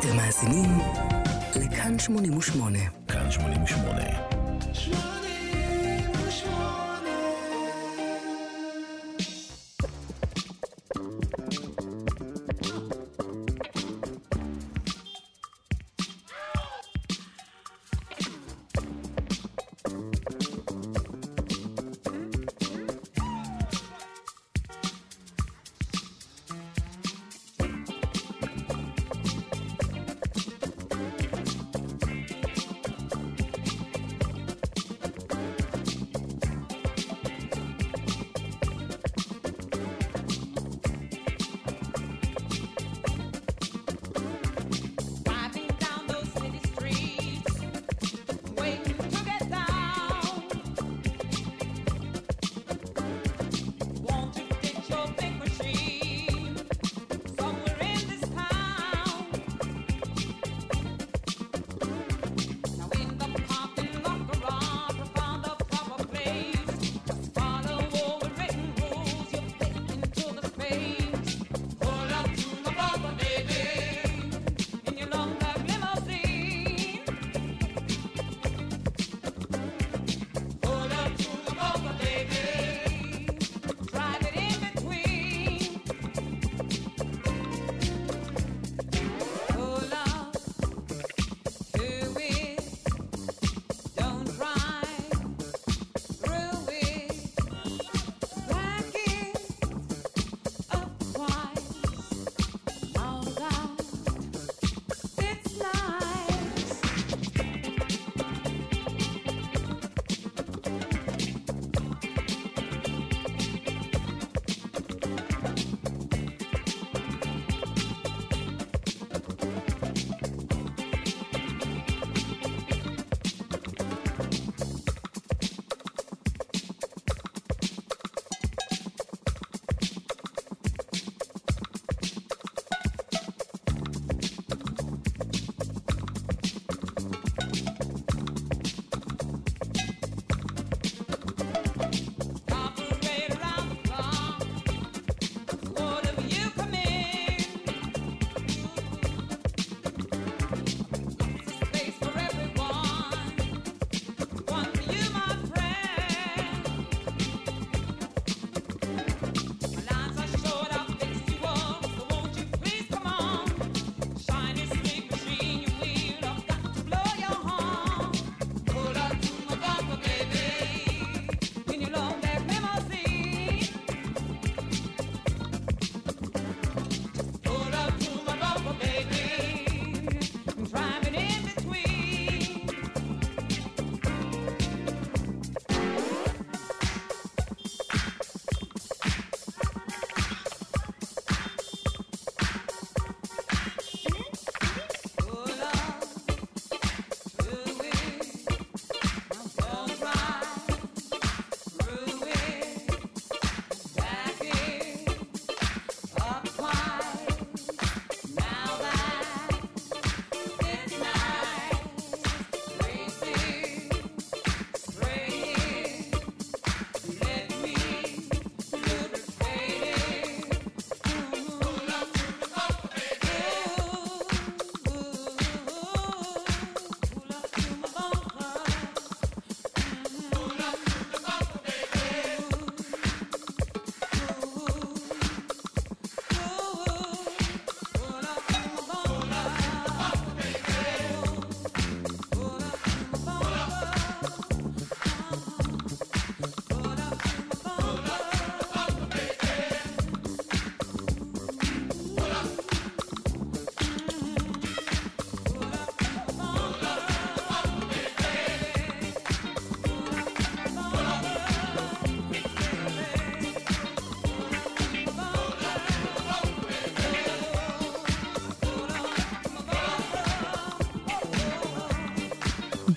[0.00, 0.78] אתם מאזינים
[1.56, 2.78] לכאן 88.
[3.08, 4.29] כאן 88.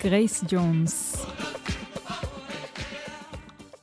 [0.04, 1.26] גרייס ג'ונס.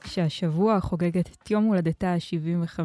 [0.05, 2.79] שהשבוע חוגגת את יום הולדתה ה-75.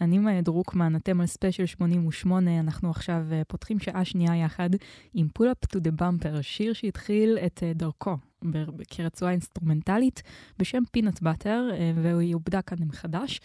[0.00, 4.70] אני מאיה דרוקמן, אתם על ספיישל 88, אנחנו עכשיו אה, פותחים שעה שנייה יחד
[5.14, 8.16] עם Pull Up to the Bumper, שיר שהתחיל את אה, דרכו
[8.88, 10.22] כרצועה אינסטרומנטלית
[10.58, 13.40] בשם Peanut Butter, והיא עובדה כאן מחדש.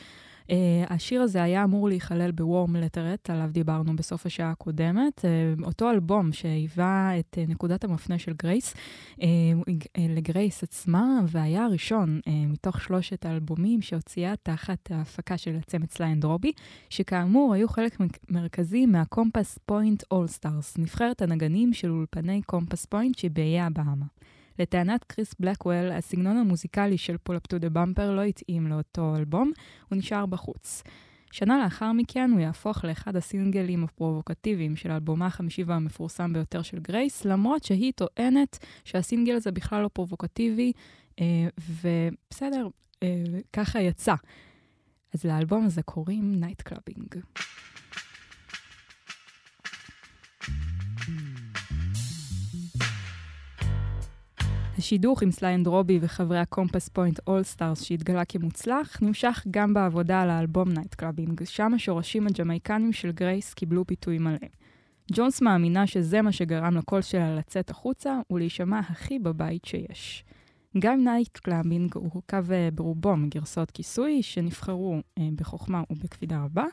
[0.48, 0.54] אה,
[0.90, 5.26] השיר הזה היה אמור להיכלל ב Warm Leatherette, עליו דיברנו בסוף השעה הקודמת.
[5.26, 11.66] אה, אותו אלבום שהיווה את אה, נקודת המפנה של גרייס, אה, אה, לגרייס עצמה, והיה
[11.66, 16.52] הראשון אה, מתוך שלושת האלבומים שהוציאה תחת ההפקה של הצמד סליי אנד רובי,
[16.90, 17.98] שכאמור היו חלק
[18.30, 24.06] מרכזי מהקומפס פוינט אולסטארס, נבחרת הנגנים של אולפני קומפס פוינט שבאיי הבהאמה.
[24.60, 29.52] לטענת קריס בלקוול, הסגנון המוזיקלי של Pull Up the Bumper לא התאים לאותו אלבום,
[29.90, 30.84] הוא נשאר בחוץ.
[31.32, 37.26] שנה לאחר מכן הוא יהפוך לאחד הסינגלים הפרובוקטיביים של אלבומה החמישי והמפורסם ביותר של גרייס,
[37.26, 40.72] למרות שהיא טוענת שהסינגל הזה בכלל לא פרובוקטיבי,
[41.20, 42.68] אה, ובסדר,
[43.04, 43.24] אה,
[43.54, 44.14] ככה יצא.
[45.14, 47.16] אז לאלבום הזה קוראים Nightclubbing.
[54.84, 60.30] השידוך עם סליי אנד רובי וחברי הקומפס פוינט אולסטארס שהתגלה כמוצלח, נמשך גם בעבודה על
[60.30, 64.48] האלבום Nightclubbing, שם השורשים הג'מייקנים של גרייס קיבלו ביטוי מלא.
[65.14, 70.24] ג'ונס מאמינה שזה מה שגרם לקול שלה לצאת החוצה ולהישמע הכי בבית שיש.
[70.80, 76.66] גם Nightclubbing הוא הורכב אה, ברובו מגרסאות כיסוי שנבחרו אה, בחוכמה ובקפידה רבה,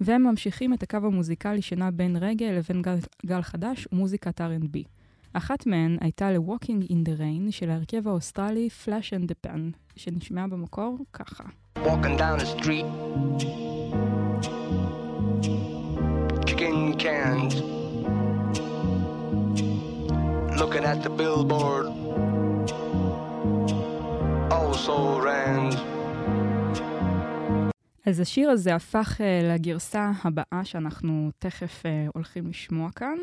[0.00, 2.96] והם ממשיכים את הקו המוזיקלי שנע בין רגאיי לבין גל,
[3.26, 4.97] גל חדש ומוזיקת R&B.
[5.38, 9.58] אחת מהן הייתה ל-Walking in the Rain של ההרכב האוסטרלי Flash and the Pan,
[9.96, 11.44] שנשמעה במקור ככה.
[11.84, 12.86] walking down the street,
[16.48, 17.54] kicking cans,
[20.60, 21.86] looking at the billboards,
[24.58, 25.74] oh so bland.
[28.06, 33.18] אז השיר הזה הפך uh, לגרסה הבאה שאנחנו תכף uh, הולכים לשמוע כאן.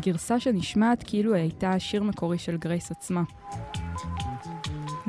[0.00, 3.22] גרסה שנשמעת כאילו הייתה שיר מקורי של גרייס עצמה.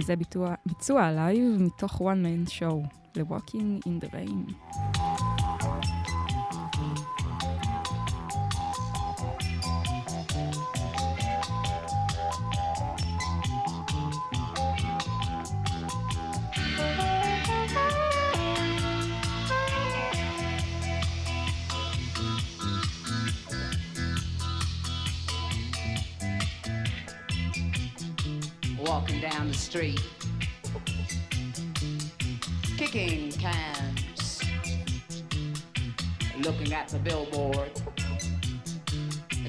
[0.02, 2.76] זה ביצוע, ביצוע לייב מתוך one man show,
[3.16, 4.54] ל-Walking in the Rain.
[29.68, 30.02] Street,
[32.78, 34.42] kicking cans,
[36.40, 37.70] looking at the billboard,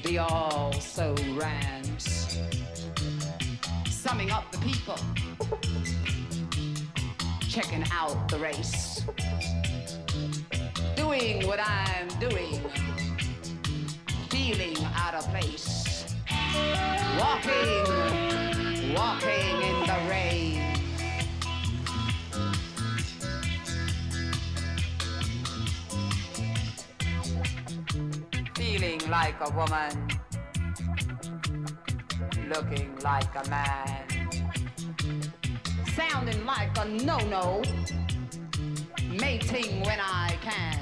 [0.03, 2.37] the also rans,
[3.89, 4.99] summing up the people,
[7.47, 9.05] checking out the race,
[10.97, 12.59] doing what I'm doing,
[14.27, 16.13] feeling out of place,
[17.17, 18.48] walking
[18.95, 20.75] walking in the rain.
[28.55, 30.07] Feeling like a woman,
[32.47, 34.05] looking like a man,
[35.95, 37.61] sounding like a no-no,
[39.19, 40.79] mating when I can,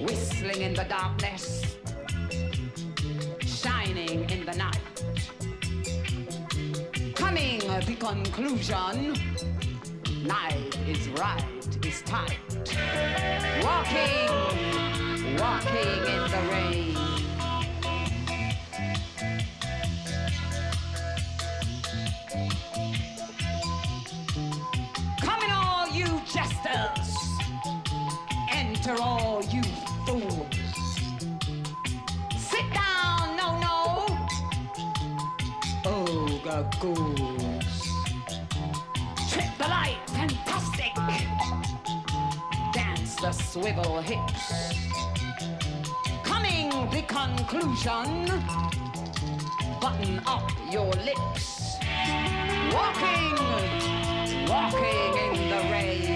[0.00, 1.76] whistling in the darkness,
[3.40, 4.84] shining in the night
[7.80, 9.14] the conclusion
[10.24, 11.44] night is right,
[11.84, 12.38] is tight.
[13.62, 14.28] Walking,
[15.38, 16.94] walking in the rain.
[25.20, 27.16] Come in all you jesters,
[28.52, 29.62] enter all you
[30.06, 30.46] fools.
[32.38, 34.06] Sit down, no, no.
[35.84, 37.33] Ogre ghouls.
[39.64, 39.70] The
[40.12, 40.92] fantastic.
[42.74, 44.74] Dance the swivel hips.
[46.22, 48.26] Coming the conclusion.
[49.80, 51.76] Button up your lips.
[52.74, 53.38] Walking,
[54.46, 56.13] walking in the rain.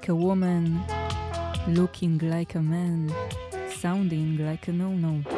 [0.00, 0.64] Like a woman,
[1.68, 3.12] looking like a man,
[3.80, 5.34] sounding like a no-no.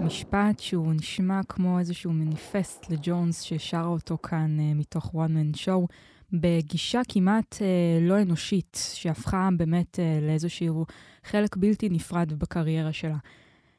[0.00, 5.86] משפט שהוא נשמע כמו איזשהו מניפסט לג'ונס ששרה אותו כאן uh, מתוך one man show,
[6.32, 10.86] בגישה כמעט uh, לא אנושית, שהפכה באמת uh, לאיזשהו
[11.24, 13.18] חלק בלתי נפרד בקריירה שלה.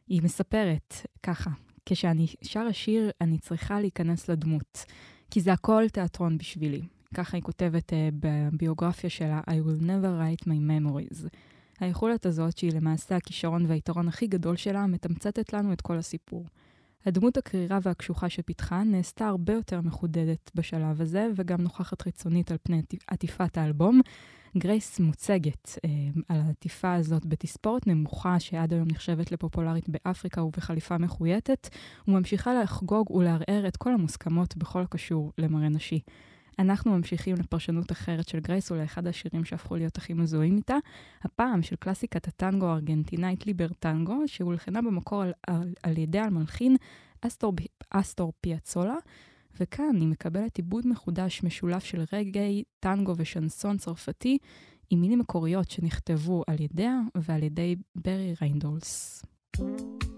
[0.08, 1.50] היא מספרת ככה,
[1.86, 4.86] כשאני שרה שיר, אני צריכה להיכנס לדמות,
[5.32, 6.82] כי זה הכל תיאטרון בשבילי.
[7.14, 11.28] ככה היא כותבת uh, בביוגרפיה שלה, I will never write my memories.
[11.80, 16.46] היכולת הזאת, שהיא למעשה הכישרון והיתרון הכי גדול שלה, מתמצתת לנו את כל הסיפור.
[17.06, 22.82] הדמות הקרירה והקשוחה שפיתחה נעשתה הרבה יותר מחודדת בשלב הזה, וגם נוכחת חיצונית על פני
[23.08, 24.02] עטיפת האלבום.
[24.58, 25.90] גרייס מוצגת אה,
[26.28, 31.70] על העטיפה הזאת בתספורת נמוכה שעד היום נחשבת לפופולרית באפריקה ובחליפה מחויטת,
[32.08, 36.00] וממשיכה לחגוג ולערער את כל המוסכמות בכל הקשור למראה נשי.
[36.62, 40.76] אנחנו ממשיכים לפרשנות אחרת של גרייס ולאחד השירים שהפכו להיות הכי מזוהים איתה,
[41.22, 46.76] הפעם של קלאסיקת הטנגו הארגנטינאית ליברטנגו, שהולחנה במקור על, על, על ידי המלחין
[47.22, 47.54] אסטור,
[47.90, 48.96] אסטור פיאצולה,
[49.60, 54.38] וכאן היא מקבלת עיבוד מחודש משולב של רגאיי, טנגו ושנסון צרפתי,
[54.90, 59.26] עם מילים מקוריות שנכתבו על ידיה ועל ידי ברי ריינולדס.
[59.58, 60.11] Strange,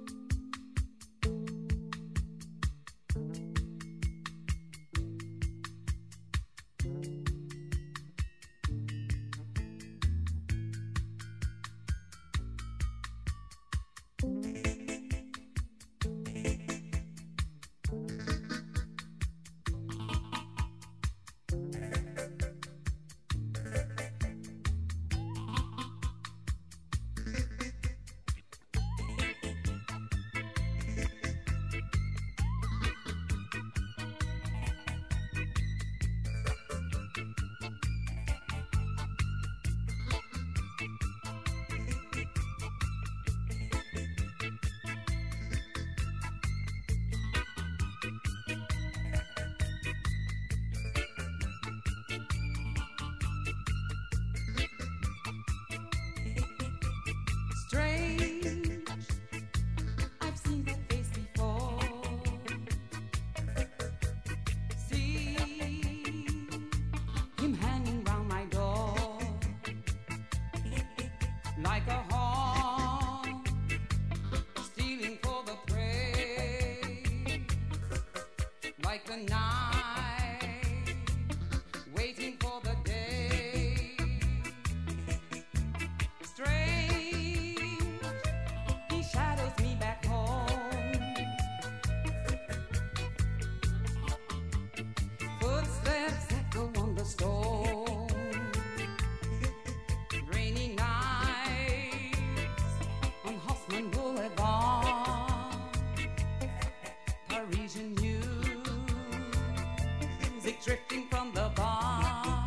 [110.52, 112.46] drifting from the bar.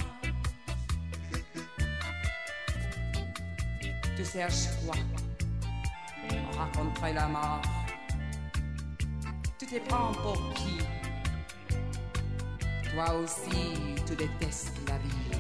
[4.16, 4.97] Tu cherches quoi?
[6.30, 7.62] On raconterait la mort.
[9.59, 10.78] Tu te prends pour qui?
[12.92, 13.74] Toi aussi,
[14.07, 15.36] tu détestes la vie.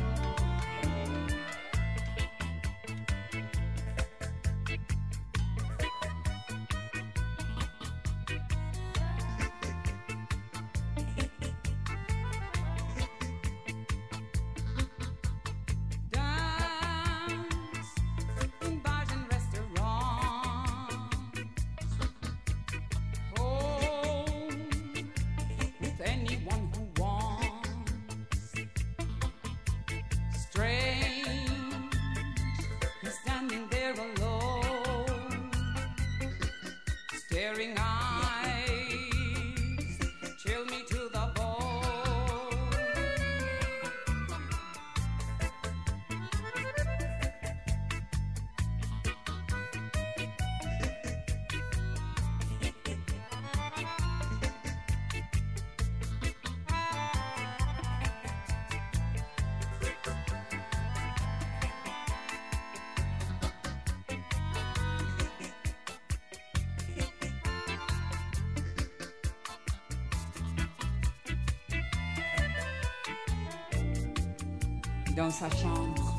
[75.16, 76.18] Dans sa chambre,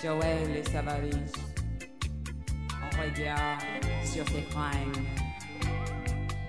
[0.00, 1.32] Joël et sa valise.
[2.70, 3.60] On regarde
[4.04, 5.02] sur ses fringues,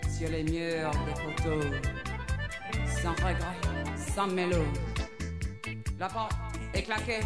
[0.07, 1.65] sur les murs des photos,
[3.01, 4.63] sans regret, sans mélo.
[5.99, 6.37] La porte
[6.75, 7.21] est claquée.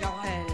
[0.00, 0.46] Jorel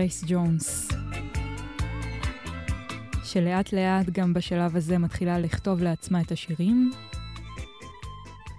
[0.00, 0.88] גרייס ג'ונס,
[3.24, 6.90] שלאט לאט גם בשלב הזה מתחילה לכתוב לעצמה את השירים.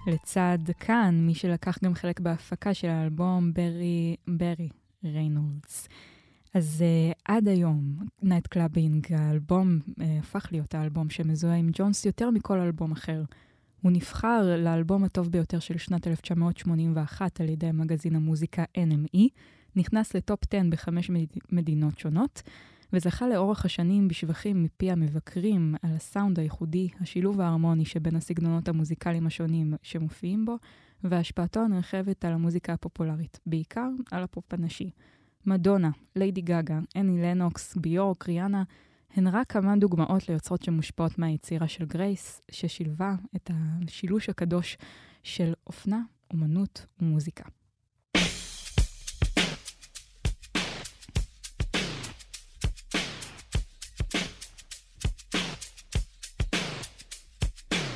[0.06, 4.68] לצד כאן, מי שלקח גם חלק בהפקה של האלבום, ברי, ברי
[5.04, 5.88] ריינולדס.
[6.54, 12.58] אז uh, עד היום, Nightclubbing, האלבום uh, הפך להיות האלבום שמזוהה עם ג'ונס יותר מכל
[12.58, 13.22] אלבום אחר.
[13.80, 19.28] הוא נבחר לאלבום הטוב ביותר של שנת 1981 על ידי מגזין המוזיקה NME,
[19.76, 21.26] נכנס לטופ 10 בחמש מד...
[21.52, 22.42] מדינות שונות,
[22.92, 29.74] וזכה לאורך השנים בשבחים מפי המבקרים על הסאונד הייחודי, השילוב ההרמוני שבין הסגנונות המוזיקליים השונים
[29.82, 30.56] שמופיעים בו,
[31.04, 34.90] והשפעתו הנרחבת על המוזיקה הפופולרית, בעיקר על הפופ הנשי.
[35.46, 38.62] מדונה, ליידי גאגה, אני לנוקס, ביורק, ריאנה,
[39.14, 44.78] הן רק כמה דוגמאות ליוצרות שמושפעות מהיצירה של גרייס, ששילבה את השילוש הקדוש
[45.22, 46.00] של אופנה,
[46.30, 47.44] אומנות ומוזיקה.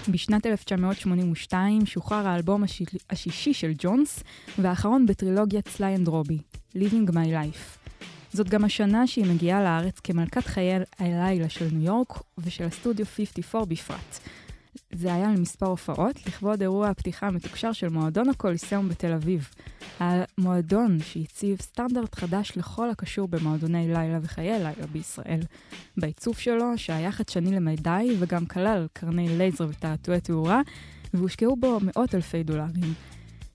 [0.09, 2.83] בשנת 1982 שוחרר האלבום הש...
[3.11, 4.23] השישי של ג'ונס,
[4.59, 6.39] והאחרון בטרילוגיית סליי אנד רובי,
[6.77, 7.89] Living My Life.
[8.33, 13.65] זאת גם השנה שהיא מגיעה לארץ כמלכת חיי הלילה של ניו יורק ושל הסטודיו 54
[13.65, 14.19] בפרט.
[14.97, 19.49] זה היה למספר הופעות, לכבוד אירוע הפתיחה המתוקשר של מועדון הקוליסאום בתל אביב.
[19.99, 25.41] המועדון שהציב סטנדרט חדש לכל הקשור במועדוני לילה וחיי לילה בישראל.
[25.97, 30.61] בעיצוב שלו, שהיה חדשני למדי וגם כלל קרני לייזר ותעתועי תאורה,
[31.15, 32.95] והושקעו בו מאות אלפי דולרים.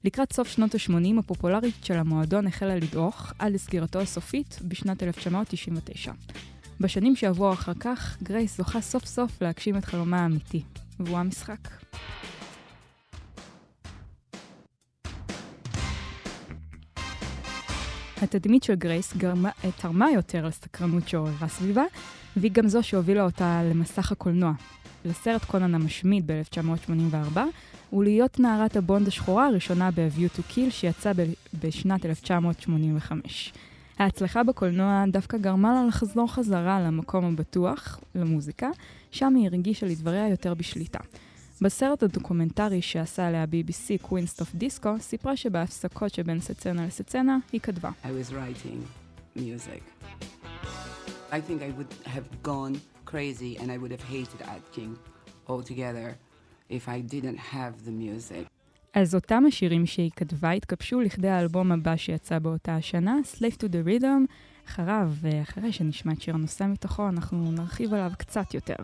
[0.04, 6.12] לקראת סוף שנות ה-80 הפופולרית של המועדון החלה לדעוך עד לסגירתו הסופית בשנת 1999.
[6.80, 10.64] בשנים שעברו אחר כך, גרייס זוכה סוף סוף להגשים את חלומה האמיתי,
[11.06, 11.68] והוא המשחק.
[18.22, 19.50] התדמית של גרייס גרמה,
[19.82, 21.84] תרמה יותר לסקרנות שעוררה סביבה,
[22.38, 24.52] והיא גם זו שהובילה אותה למסך הקולנוע.
[25.06, 27.40] לסרט קונן המשמיד ב-1984,
[27.94, 31.34] ולהיות נערת הבונד השחורה הראשונה ב-View to Kill שיצא ב-
[31.64, 33.54] בשנת 1985.
[34.00, 38.70] ההצלחה בקולנוע דווקא גרמה לה לחזור חזרה למקום הבטוח, למוזיקה,
[39.12, 41.00] שם היא הרגישה לדבריה יותר בשליטה.
[41.62, 47.90] בסרט הדוקומנטרי שעשה עליה BBC, Queen's of Disco, סיפרה שבהפסקות שבין סצנה לסצנה היא כתבה.
[48.04, 48.80] I was writing
[49.38, 49.82] music.
[51.32, 54.92] I think I would have gone crazy and I would have hated acting
[55.48, 56.08] altogether
[56.70, 58.48] if I didn't have the music.
[58.94, 63.88] אז אותם השירים שהיא כתבה התגבשו לכדי האלבום הבא שיצא באותה השנה, Slave to the
[63.88, 64.28] Rhythm.
[64.68, 68.76] אחריו, ואחרי שנשמע את שיר הנושא מתוכו, אנחנו נרחיב עליו קצת יותר.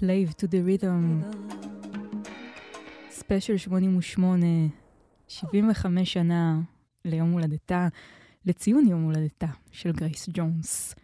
[0.00, 1.36] Slave to the Rhythm,
[3.10, 4.46] ספיישל 88,
[5.28, 6.60] 75 שנה
[7.04, 7.88] ליום הולדתה,
[8.46, 10.94] לציון יום הולדתה של גרייס ג'ונס.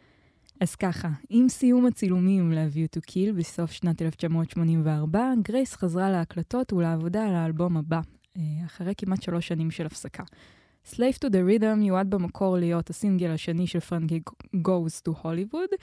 [0.60, 7.26] אז ככה, עם סיום הצילומים ל-View to Kill בסוף שנת 1984, גרייס חזרה להקלטות ולעבודה
[7.26, 8.00] על האלבום הבא,
[8.36, 10.24] אה, אחרי כמעט שלוש שנים של הפסקה.
[10.94, 14.20] Slave to the Rhythm יועד במקור להיות הסינגל השני של פרנקי
[14.56, 15.76] Goes to Hollywood,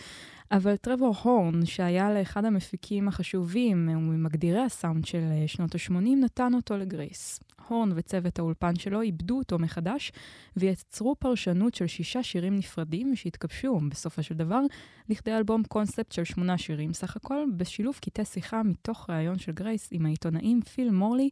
[0.51, 6.77] אבל טרוור הורן, שהיה לאחד המפיקים החשובים וממגדירי הסאונד של אה, שנות ה-80, נתן אותו
[6.77, 7.39] לגרייס.
[7.67, 10.11] הורן וצוות האולפן שלו איבדו אותו מחדש,
[10.57, 14.61] ויצרו פרשנות של שישה שירים נפרדים שהתגבשו בסופו של דבר
[15.09, 19.89] לכדי אלבום קונספט של שמונה שירים סך הכל, בשילוב קטעי שיחה מתוך ראיון של גרייס
[19.91, 21.29] עם העיתונאים פיל מורלי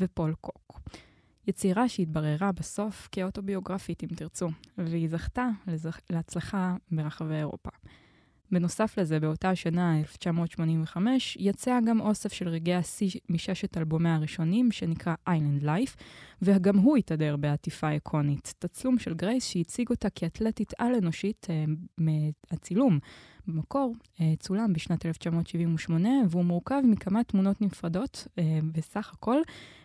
[0.00, 0.80] ופול קוק.
[1.46, 4.48] יצירה שהתבררה בסוף כאוטוביוגרפית, אם תרצו,
[4.78, 6.00] והיא זכתה לזכ...
[6.10, 7.70] להצלחה ברחבי אירופה.
[8.52, 15.14] בנוסף לזה, באותה השנה, 1985, יצא גם אוסף של רגעי השיא מששת אלבומיה הראשונים, שנקרא
[15.28, 15.96] Island Life,
[16.42, 18.54] וגם הוא התהדר בעטיפה איקונית.
[18.58, 21.64] תצלום של גרייס שהציג אותה כאתלטית על-אנושית אה,
[21.98, 22.98] מהצילום.
[23.46, 29.40] במקור אה, צולם בשנת 1978, והוא מורכב מכמה תמונות נפרדות אה, בסך הכל,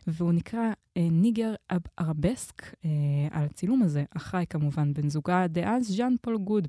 [0.07, 1.53] והוא נקרא אה, Nigger
[1.99, 2.61] Arabesque.
[2.85, 2.89] אה,
[3.31, 6.67] על הצילום הזה אחראי כמובן בן זוגה דאז, ז'אן פול גוד.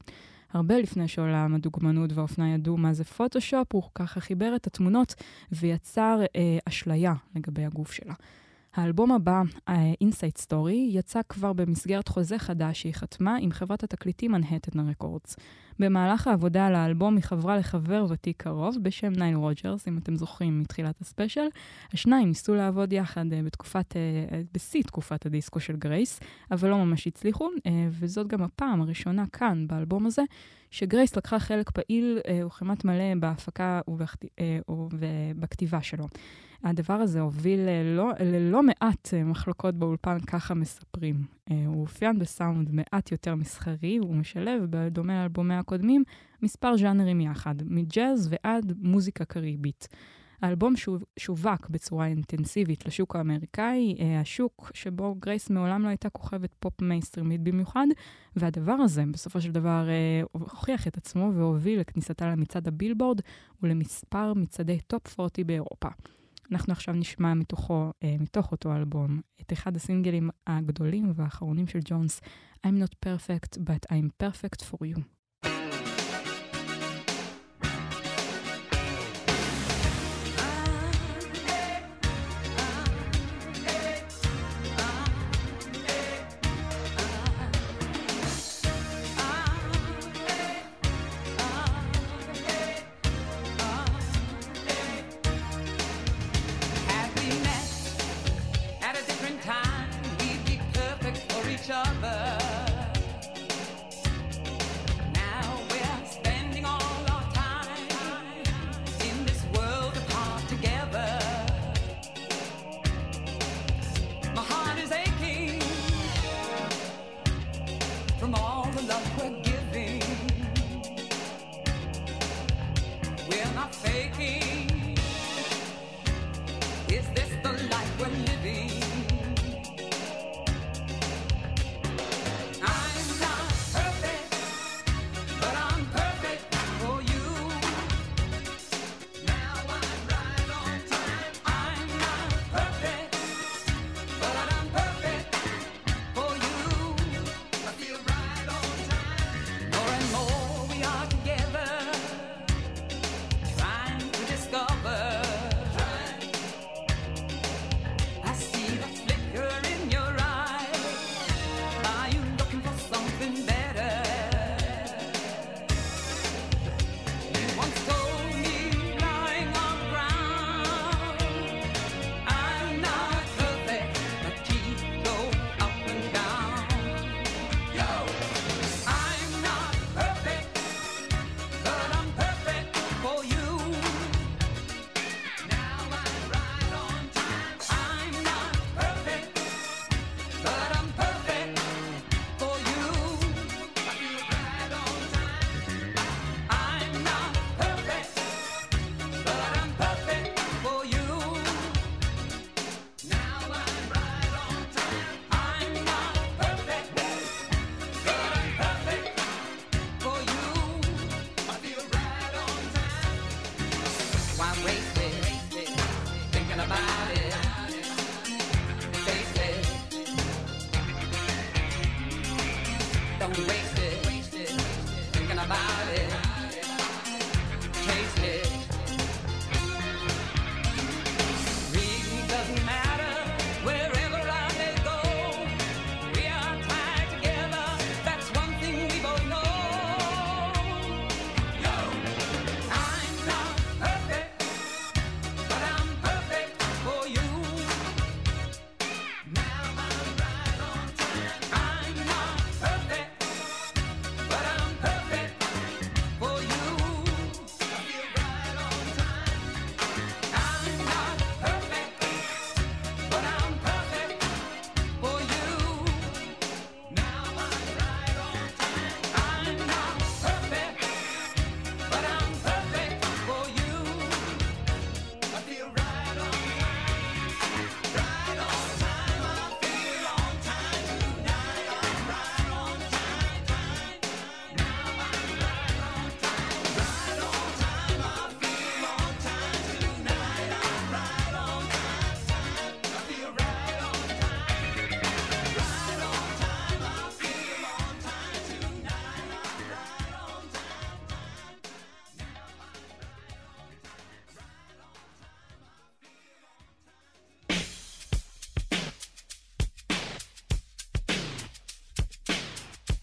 [0.52, 5.14] הרבה לפני שעולם הדוגמנות והאופנה ידעו מה זה פוטושופ, הוא ככה חיבר את התמונות
[5.52, 8.14] ויצר אה, אשליה לגבי הגוף שלה.
[8.74, 9.42] האלבום הבא,
[10.00, 15.36] Inside uh, Story, יצא כבר במסגרת חוזה חדש שהיא חתמה עם חברת התקליטים מנהטן רקורדס.
[15.78, 20.60] במהלך העבודה על האלבום היא חברה לחבר ותיק קרוב בשם נייל רוג'רס, אם אתם זוכרים
[20.60, 21.46] מתחילת הספיישל.
[21.92, 26.20] השניים ניסו לעבוד יחד uh, בתקופת, uh, בשיא תקופת הדיסקו של גרייס,
[26.50, 27.48] אבל לא ממש הצליחו,
[27.90, 30.22] וזאת גם הפעם הראשונה כאן באלבום הזה,
[30.70, 34.24] שגרייס לקחה חלק פעיל וכמעט מלא בהפקה ובכת...
[34.70, 36.06] ובכתיבה שלו.
[36.64, 41.24] הדבר הזה הוביל ללא, ללא מעט אה, מחלוקות באולפן, ככה מספרים.
[41.50, 46.04] אה, הוא אופיין בסאונד מעט יותר מסחרי, הוא משלב, בדומה לאלבומי הקודמים,
[46.42, 49.88] מספר ז'אנרים יחד, מג'אז ועד מוזיקה קריבית.
[50.42, 50.74] האלבום
[51.18, 57.40] שווק בצורה אינטנסיבית לשוק האמריקאי, אה, השוק שבו גרייס מעולם לא הייתה כוכבת פופ מיינסטרימית
[57.40, 57.86] במיוחד,
[58.36, 59.88] והדבר הזה בסופו של דבר
[60.32, 63.20] הוכיח את עצמו והוביל לכניסתה למצעד הבילבורד
[63.62, 65.88] ולמספר מצעדי טופ 40 באירופה.
[66.52, 72.20] אנחנו עכשיו נשמע מתוכו, אה, מתוך אותו אלבום, את אחד הסינגלים הגדולים והאחרונים של ג'ונס,
[72.66, 75.21] I'm not perfect, but I'm perfect for you.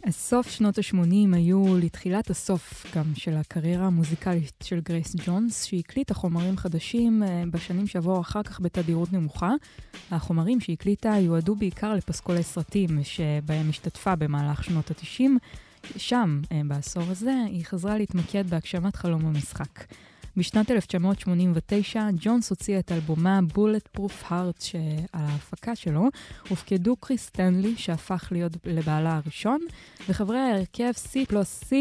[0.09, 6.13] אז סוף שנות ה-80 היו לתחילת הסוף גם של הקריירה המוזיקלית של גרייס ג'ונס, שהקליטה
[6.13, 9.51] חומרים חדשים אה, בשנים שעברו אחר כך בתדירות נמוכה.
[10.11, 15.29] החומרים שהקליטה יועדו בעיקר לפסקולי סרטים שבהם השתתפה במהלך שנות ה-90.
[15.97, 19.83] שם, אה, בעשור הזה, היא חזרה להתמקד בהגשמת חלום המשחק.
[20.37, 24.63] בשנת 1989 ג'ונס הוציא את אלבומה בולט פרוף הארט
[25.13, 26.07] על ההפקה שלו,
[26.49, 29.59] הופקדו קריס סטנלי שהפך להיות לבעלה הראשון,
[30.09, 31.73] וחברי ההרכב C plus C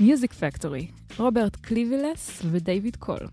[0.00, 0.86] Music Factory,
[1.18, 3.26] רוברט קליבילס ודייוויד קול.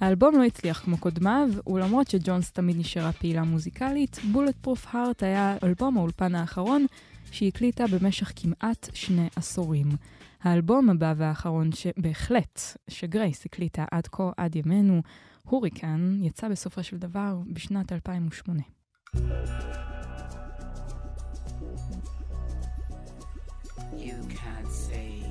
[0.00, 5.98] האלבום לא הצליח כמו קודמיו, ולמרות שג'ונס תמיד נשארה פעילה מוזיקלית, Bulletproof Heart היה אלבום
[5.98, 6.86] האולפן האחרון
[7.30, 9.86] שהקליטה במשך כמעט שני עשורים.
[10.42, 15.02] האלבום הבא והאחרון שבהחלט, שגרייס הקליטה עד כה, עד ימינו,
[15.44, 18.62] הוריקן, יצא בסופו של דבר בשנת 2008.
[23.96, 25.27] You can't say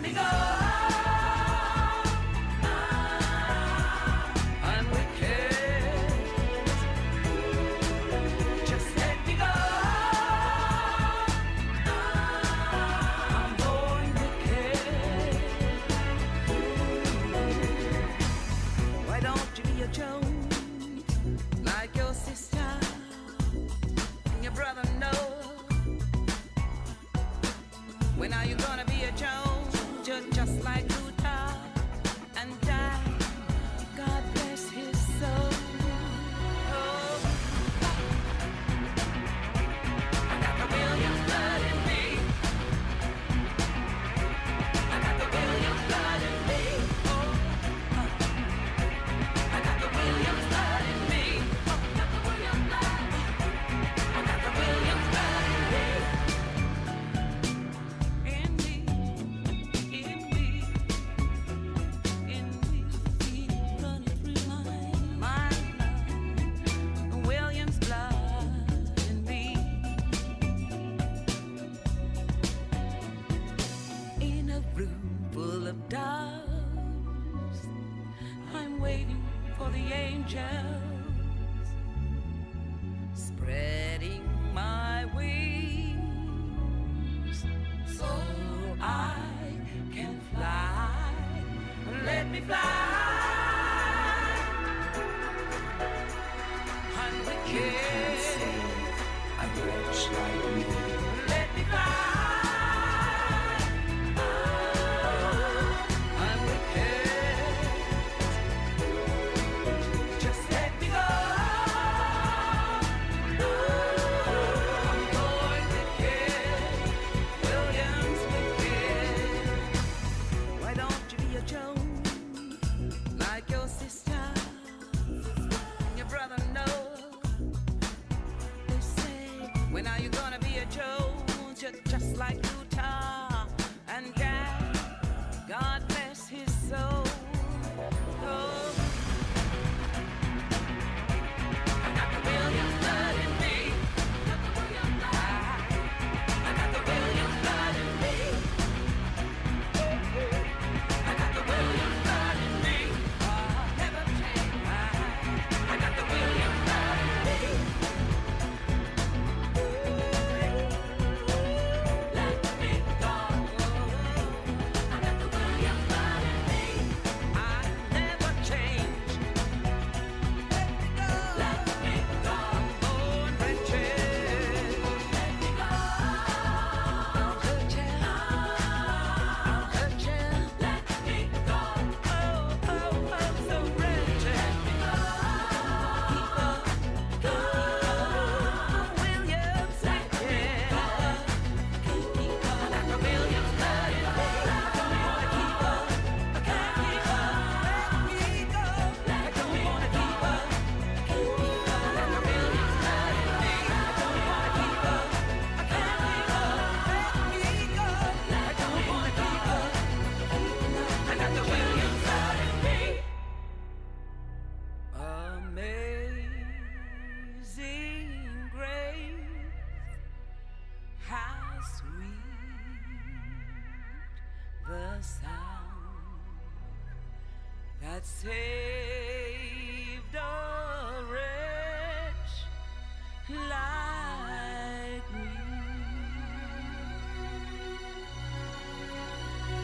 [0.00, 0.37] Let me go.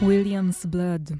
[0.05, 1.11] Williams' Blood.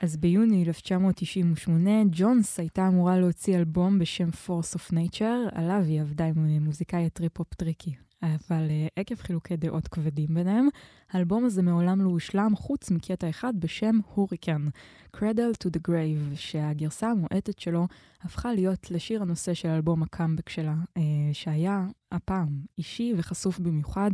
[0.00, 6.24] אז ביוני 1998, ג'ונס הייתה אמורה להוציא אלבום בשם Force of Nature, עליו היא עבדה
[6.24, 8.05] עם מוזיקאי הטריפ-הופ טריקי.
[8.34, 10.68] אבל uh, עקב חילוקי דעות כבדים ביניהם,
[11.10, 14.68] האלבום הזה מעולם לא הושלם חוץ מקטע אחד בשם Hurricane,
[15.16, 17.86] Cradle to the Grave, שהגרסה המועטת שלו
[18.22, 21.00] הפכה להיות לשיר הנושא של אלבום הקאמבק שלה, uh,
[21.32, 22.48] שהיה הפעם
[22.78, 24.10] אישי וחשוף במיוחד.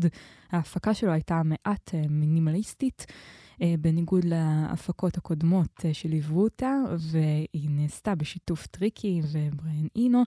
[0.51, 3.07] ההפקה שלו הייתה מעט uh, מינימליסטית.
[3.63, 10.23] אה, בניגוד להפקות הקודמות אה, שליוו אותה, והיא נעשתה בשיתוף טריקי ובריין אינו,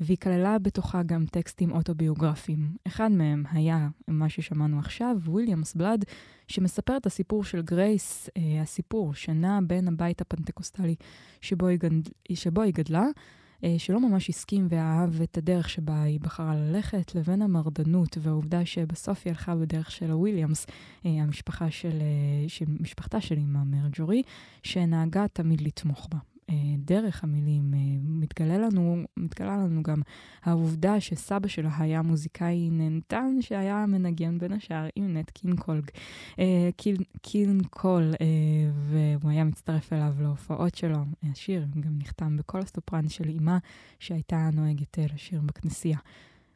[0.00, 2.76] והיא כללה בתוכה גם טקסטים אוטוביוגרפיים.
[2.86, 6.04] אחד מהם היה מה ששמענו עכשיו, Williams' Blood,
[6.48, 10.94] שמספר את הסיפור של גרייס, אה, הסיפור שנע בין הבית הפנטקוסטלי
[11.40, 11.90] שבו היא, גד...
[12.34, 13.06] שבו היא גדלה,
[13.78, 19.30] שלא ממש הסכים ואהב את הדרך שבה היא בחרה ללכת, לבין המרדנות והעובדה שבסוף היא
[19.30, 20.66] הלכה בדרך של הוויליאמס,
[21.06, 24.22] אה, המשפחה של, אה, של משפחתה של אימה מרג'ורי,
[24.62, 26.35] שנהגה תמיד לתמוך בה.
[26.50, 30.02] אה, דרך המילים אה, מתגלה לנו, מתגלה לנו גם
[30.42, 35.90] העובדה שסבא שלה היה מוזיקאי נהנתן שהיה מנגן בין השאר עם נט קינג קול,
[36.76, 38.26] קינג, קינג קול, אה,
[38.74, 40.98] והוא היה מצטרף אליו להופעות שלו.
[41.32, 43.58] השיר גם נחתם בכל הסופרן של אימה
[43.98, 45.98] שהייתה נוהגת לשיר בכנסייה.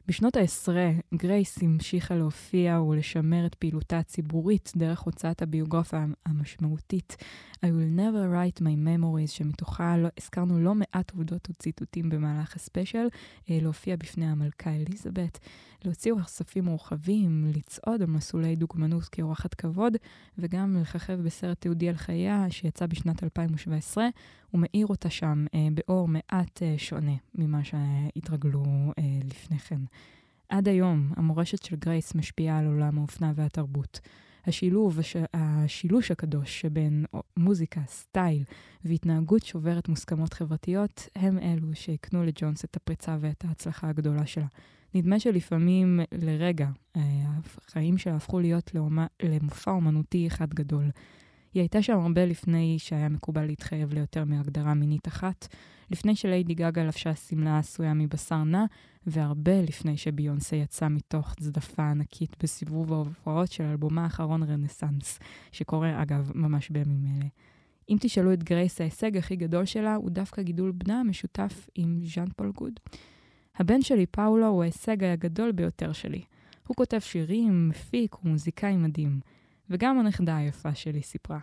[0.07, 7.17] בשנות העשרה, גרייס המשיכה להופיע ולשמר את פעילותה הציבורית דרך הוצאת הביוגרפיה המשמעותית
[7.65, 13.07] I will never write my memories, שמתוכה לא, הזכרנו לא מעט עובדות וציטוטים במהלך הספיישל,
[13.49, 15.39] אה, להופיע בפני המלכה אליזבת,
[15.85, 19.97] להוציא כספים מורחבים, לצעוד על מסלולי דוגמנות כאורחת כבוד,
[20.37, 24.07] וגם לככב בסרט תיעודי על חייה שיצא בשנת 2017,
[24.53, 28.65] ומאיר אותה שם אה, באור מעט אה, שונה ממה שהתרגלו
[29.23, 29.81] לפני כן.
[30.49, 33.99] עד היום המורשת של גרייס משפיעה על עולם האופנה והתרבות.
[34.47, 35.15] השילוב, הש...
[35.33, 37.05] השילוש הקדוש שבין
[37.37, 38.43] מוזיקה, סטייל
[38.85, 44.47] והתנהגות שוברת מוסכמות חברתיות, הם אלו שהקנו לג'ונס את הפריצה ואת ההצלחה הגדולה שלה.
[44.93, 50.85] נדמה שלפעמים לרגע החיים שלה הפכו להיות לאומה, למופע אומנותי אחד גדול.
[51.53, 55.47] היא הייתה שם הרבה לפני שהיה מקובל להתחייב ליותר מהגדרה מינית אחת,
[55.91, 58.65] לפני שליידי גגה לבשה שמלה עשויה מבשר נא,
[59.07, 65.19] והרבה לפני שביונסה יצאה מתוך צדפה ענקית בסיבוב ההופעות של אלבומה האחרון רנסאנס,
[65.51, 67.27] שקורה אגב ממש בימים אלה.
[67.89, 72.27] אם תשאלו את גרייס, ההישג הכי גדול שלה הוא דווקא גידול בנה המשותף עם ז'אן
[72.35, 72.79] פול גוד.
[73.55, 76.21] הבן שלי, פאולו, הוא ההישג הגדול ביותר שלי.
[76.67, 79.19] הוא כותב שירים, מפיק, הוא מוזיקאי מדהים.
[79.71, 81.39] וגם הנכדה היפה שלי סיפרה.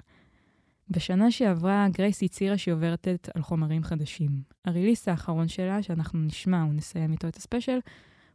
[0.90, 4.30] בשנה שעברה גרייס הצהירה שהיא עוברת על חומרים חדשים.
[4.64, 7.78] ה release האחרון שלה, שאנחנו נשמע ונסיים איתו את הספיישל,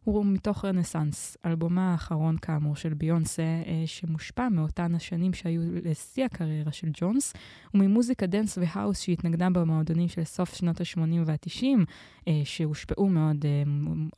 [0.04, 6.72] הוא מתוך רנסאנס, אלבומה האחרון כאמור של ביונסה, אה, שמושפע מאותן השנים שהיו לשיא הקריירה
[6.72, 7.34] של ג'ונס,
[7.74, 11.66] וממוזיקה דנס והאוס שהתנגנה במועדונים של סוף שנות ה-80 וה-90,
[12.28, 13.64] אה, שהושפעו מאוד, אה,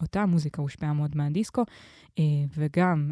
[0.02, 1.64] אותה המוזיקה הושפעה מאוד מהדיסקו,
[2.58, 3.12] וגם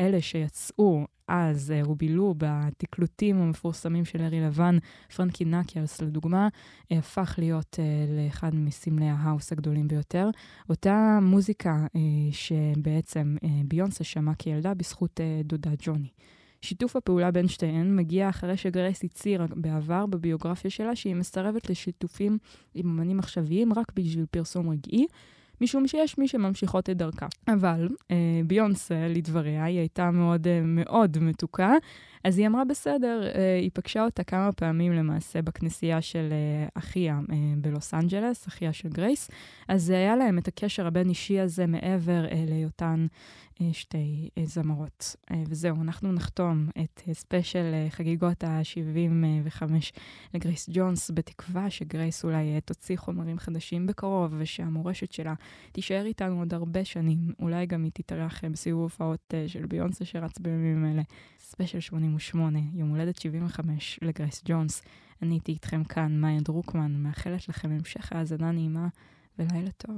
[0.00, 4.78] אלה שיצאו אז אה, ובילו בתקלוטים המפורסמים של ארי לבן,
[5.16, 6.48] פרנקי נקיארס לדוגמה,
[6.92, 7.84] אה, הפך להיות אה,
[8.24, 10.30] לאחד מסמלי ההאוס הגדולים ביותר.
[10.68, 11.86] אותה מוזיקה
[12.30, 16.08] שבעצם ביונסה שמעה כילדה בזכות דודה ג'וני.
[16.62, 22.38] שיתוף הפעולה בין שתיהן מגיע אחרי שגרייס הצהירה בעבר בביוגרפיה שלה שהיא מסרבת לשיתופים
[22.74, 25.06] עם אמנים עכשוויים רק בשביל פרסום רגעי,
[25.60, 27.26] משום שיש מי שממשיכות את דרכה.
[27.48, 28.16] אבל אה,
[28.46, 31.72] ביונסה, לדבריה, היא הייתה מאוד אה, מאוד מתוקה,
[32.24, 37.20] אז היא אמרה בסדר, אה, היא פגשה אותה כמה פעמים למעשה בכנסייה של אה, אחיה
[37.32, 39.30] אה, בלוס אנג'לס, אחיה של גרייס,
[39.68, 43.06] אז היה להם את הקשר הבין-אישי הזה מעבר להיותן
[43.72, 45.16] שתי זמרות.
[45.48, 49.62] וזהו, אנחנו נחתום את ספיישל חגיגות ה-75
[50.34, 55.34] לגרייס ג'ונס, בתקווה שגרייס אולי תוציא חומרים חדשים בקרוב, ושהמורשת שלה
[55.72, 57.18] תישאר איתנו עוד הרבה שנים.
[57.40, 61.02] אולי גם היא תתארח בסיבוב הופעות של ביונסה שרץ בימים אלה.
[61.54, 64.82] ספיישל 88, יום הולדת 75 לגרייס ג'ונס.
[65.22, 68.88] אני הייתי איתכם כאן, מאיה דרוקמן, מאחלת לכם המשך האזנה נעימה
[69.38, 69.94] ולילה טוב.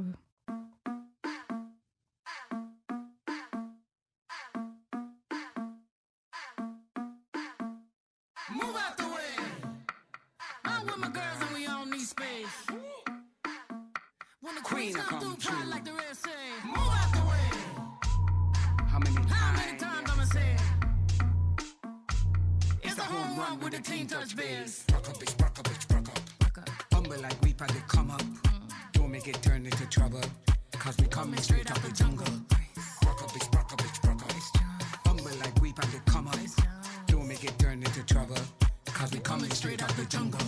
[14.70, 16.95] Queen come come through, like the rest say.
[23.46, 24.84] A run with the team touch bears.
[24.92, 26.68] Rock up, bitch, rock up, bitch, rock up.
[26.92, 28.22] Humble like we they come up.
[28.92, 30.22] Don't make it turn into trouble.
[30.72, 32.26] Cause we coming straight out the jungle.
[33.04, 35.06] Rock up, bitch, rock up, bitch, rock up.
[35.06, 36.36] Humble like we they come up.
[37.06, 38.38] Don't make it turn into trouble.
[38.86, 40.40] Cause we coming straight out the jungle.